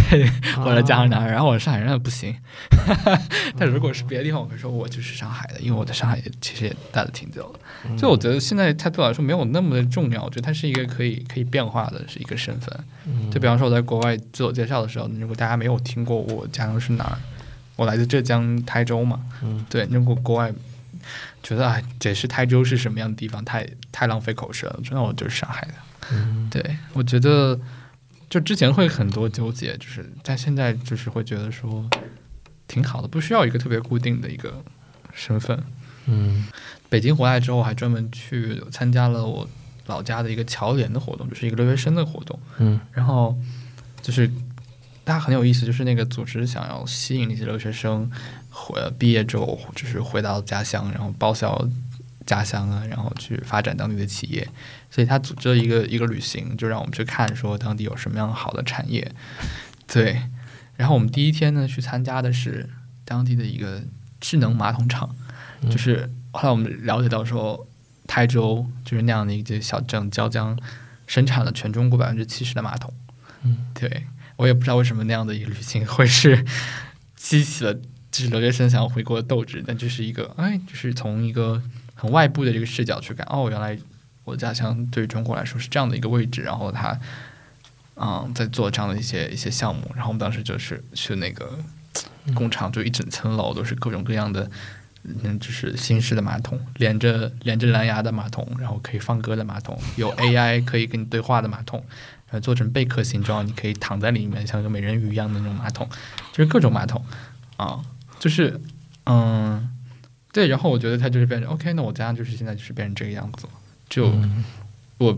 [0.66, 2.36] 我的家乡男儿，然后我是上海人那不行。
[3.58, 7.60] 但如果是别的地方，我会说我就是上海的，因为我在上海也其实也待了挺久了。
[7.90, 12.74] 嗯就我觉得现在它对我来说没有那么的重要，我觉得它是一个可以可以变化的是一个身份。
[13.06, 17.18] 嗯就比方说我在国外自我介绍的时候，如果大家没有听过我家乡是哪儿，
[17.76, 20.52] 我来自浙江台州嘛，嗯对，如果国外
[21.44, 25.74] 觉得啊解释台州是什么样的地方，太太浪费口舌了，那我就是上海的。
[26.12, 27.58] 嗯对我觉得
[28.30, 31.90] 就之前会很多纠结，就是但现在就是会觉得说
[32.68, 34.64] 挺好的，不需要一个特别固定的一个
[35.14, 35.64] 身份。
[36.06, 36.48] 嗯
[36.90, 39.48] 北京回来之后，还专门去参加了我
[39.86, 42.38] 老家的一个侨联的活动，就是一个留学生的活动。
[42.58, 43.38] 嗯然后
[44.02, 44.28] 就是
[45.04, 48.10] 大家很有意思，就是那个组织想要吸引那些留学生
[48.52, 51.68] 回毕业之后，就是回到家乡，然后报效
[52.26, 54.48] 家乡啊，然后去发展当地的企业。
[54.90, 59.12] 所以他组织了一个一个旅行，就让我们去看说当地有什么样好的产业。
[59.88, 60.22] 对，
[60.76, 62.70] 然后我们第一天呢去参加的是
[63.06, 63.82] 当地的一个
[64.20, 65.16] 智能马桶厂，
[65.70, 67.66] 就是后来我们了解到说，
[68.06, 70.58] 台州就是那样的一个小镇椒江，
[71.08, 72.94] 生产了全中国百分之七十的马桶。
[73.44, 76.46] 嗯，对我也不知道为什么那样的一个旅行会是
[77.16, 77.76] 激起了
[78.12, 81.62] 就是留学生想要回国的斗志，但这是一个哎，就是从一个
[81.96, 83.78] 很外部的这个视角去看，哦，原来
[84.24, 87.00] 我的家乡对于中国来说是这样的一个位置，然后他
[87.96, 91.58] 嗯在做这样的一些一些项目，然后我们当时就是去那个
[92.36, 94.50] 工厂，就一整层楼都是各种各样的。
[95.04, 101.84] 嗯，就是新式的马桶，连着连着蓝牙的马桶，然后可以放歌的马桶，有 AI 可以跟你对话的马桶，
[102.28, 105.90] 然后做成贝壳形状，你可以躺在里面，像一个美人鱼一样的那种马桶，
[106.32, 107.04] 就是各种马桶
[107.58, 107.82] 啊，
[108.22, 108.62] 就是
[109.06, 109.68] 嗯，
[110.32, 113.48] 对，然后我觉得他就是变成 OK，那我家就是现在就是变成这个样子，
[113.90, 114.46] 就、嗯
[115.00, 115.18] 我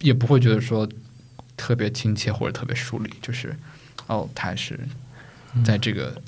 [0.00, 0.88] 也不会觉得说
[1.56, 3.56] 特别亲切或者特别疏离，就是
[4.08, 4.76] 哦，他是
[5.64, 6.20] 在这个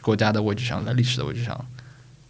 [0.00, 1.66] 国家的位置上，在历史的位置上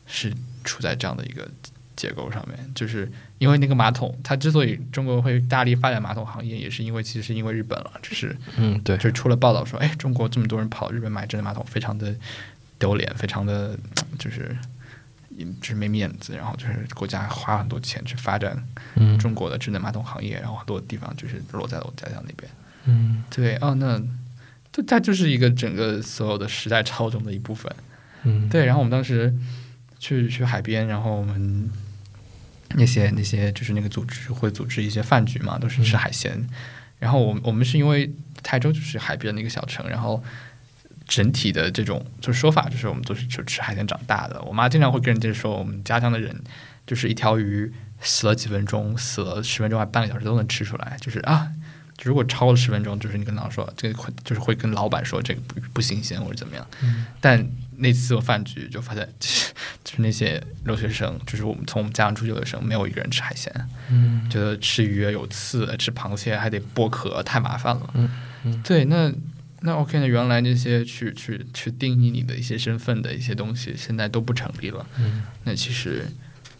[0.04, 0.34] 是
[0.64, 1.48] 处在这样的一个
[1.94, 3.08] 结构上面，就是
[3.38, 12.12] 因为那个马桶，它之所以中国会大力发展马桶行业，也是因为其实是因为日本了，就是嗯，对，就出了报道说，哎，中国这么多人跑日本买智能马桶，非常的
[12.78, 13.78] 丢脸，非常的
[14.18, 14.56] 就是
[15.60, 18.56] 就是没面子，然后就是国家花很多钱去发展
[18.94, 22.50] 嗯中国的智能马桶行业，然后很多地方就是落在了我家乡那边。
[22.84, 23.98] 嗯对，哦，那
[24.72, 27.74] 就它就是一个整个所有的时代潮中的一部分。
[28.24, 29.32] 嗯，对，然后我们当时
[29.98, 31.70] 去去海边，然后我们
[32.76, 36.46] 那些那些就是那个组织会组织一些饭局嘛，都是吃海鲜。
[36.98, 38.10] 然后我们我们是因为
[38.42, 40.22] 台州就是海边的一个小城，然后
[41.06, 44.40] 整体的这种就是说法就是我们都是就吃海鲜长大的。
[44.42, 46.34] 我妈经常会跟人家说，我们家乡的人
[46.86, 51.50] 就是一条鱼死了几分钟，死了十分钟还半个小时都能吃出来，就是啊。
[52.02, 56.66] 如果超了十分钟，就是你跟老说这个会，就是会跟老板说这个不不新鲜或者怎么样。
[57.20, 59.52] 但那次我饭局就发现，就是
[59.84, 63.50] 就是那些留学生，就是我们从我们家乡出去的留学生，没有一个人吃海鲜，
[63.88, 67.88] 嗯觉得吃鱼有刺，吃螃蟹还得剥壳，太麻烦了。
[67.94, 68.10] 嗯
[68.42, 69.10] 嗯对，那
[69.66, 74.86] 那 OK，那原来那些去去去定义你的一些身份的一些东西，现在都不成立了。
[74.98, 76.06] 嗯那其实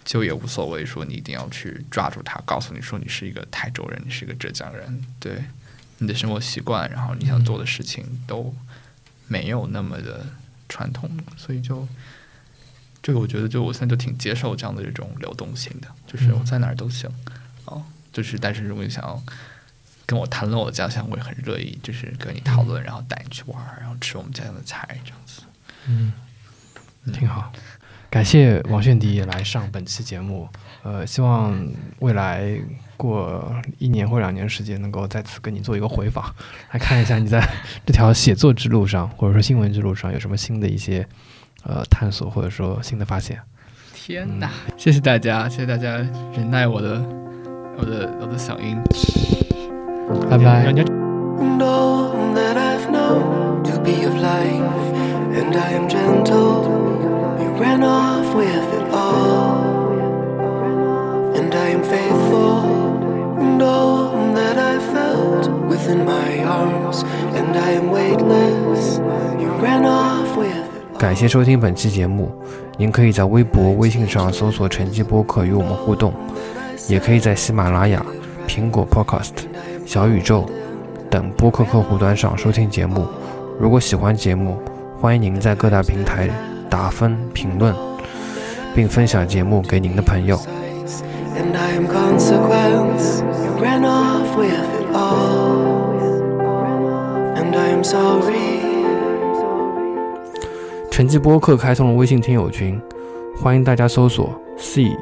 [0.07, 5.44] 就也无所谓，说你一定要去抓住它，告诉你说你是一个台州人，你是一个浙江人，对
[5.98, 8.55] 你的生活习惯，然后你想做的事情都
[9.28, 10.26] 没有那么的
[10.66, 11.86] 传统，所以就
[13.02, 17.11] 这个我觉得就我现在就挺接受这样的这种流动性的，就是我在哪儿都行，
[17.66, 19.22] 哦，就是但是如果你想要。
[20.07, 25.42] 跟我谈论我的家乡，我也很乐意，就是跟你讨论，然后带你去玩儿，然后吃我们家乡的菜，这样子。
[25.86, 26.12] 嗯，
[27.12, 27.52] 挺好。
[28.11, 30.48] 感谢王炫迪来上本期节目，
[30.84, 31.52] 呃，希望
[31.98, 32.57] 未来
[32.96, 36.24] 过一年或两年时间，能够再次跟你做一个回访，
[36.70, 37.44] 来看一下你在
[37.84, 41.05] 这条写作之路上，或者说新闻之路上有什么新的一些
[41.64, 43.40] 呃探索，或者说新的发现。
[43.92, 44.48] 天哪！
[44.76, 45.96] 谢谢大家，谢谢大家
[46.36, 47.00] 忍耐我的
[47.76, 48.78] 我的我的嗓音。
[50.30, 50.72] 拜拜。
[51.40, 54.92] And all that I've known to be of life,
[55.34, 56.64] and I am gentle.
[57.40, 59.59] You ran off with it all,
[61.34, 62.62] and I am faithful.
[63.38, 68.98] And all that I felt within my arms, and I am weightless.
[69.40, 70.98] You ran off with it.
[70.98, 72.30] 感谢收听本期节目，
[72.78, 76.14] 您可以在微博、微信上搜索“晨记播客”与我们互动，
[76.88, 78.05] 也可以在喜马拉雅、
[78.46, 79.32] 苹果 Podcast、
[79.87, 80.45] 小宇宙
[81.11, 83.07] 等播客客户端上收听节目。
[83.59, 84.59] 如果喜欢节目，
[85.01, 86.28] 欢迎您在各大平台
[86.68, 87.74] 打分、评论，
[88.74, 90.37] 并分享节目给您的朋友。
[91.37, 93.22] And I am consequence.
[93.45, 95.93] You ran off with it all,
[97.37, 98.62] and I am sorry.
[100.91, 102.80] 晨记播客开通了微信听友群，
[103.43, 104.95] 欢迎大家搜索 CJBKXCS，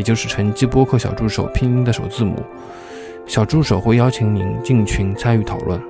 [0.00, 2.42] 也就是成绩播客小助手拼音的首字母。
[3.26, 5.89] 小助手会邀请您进群参与讨论。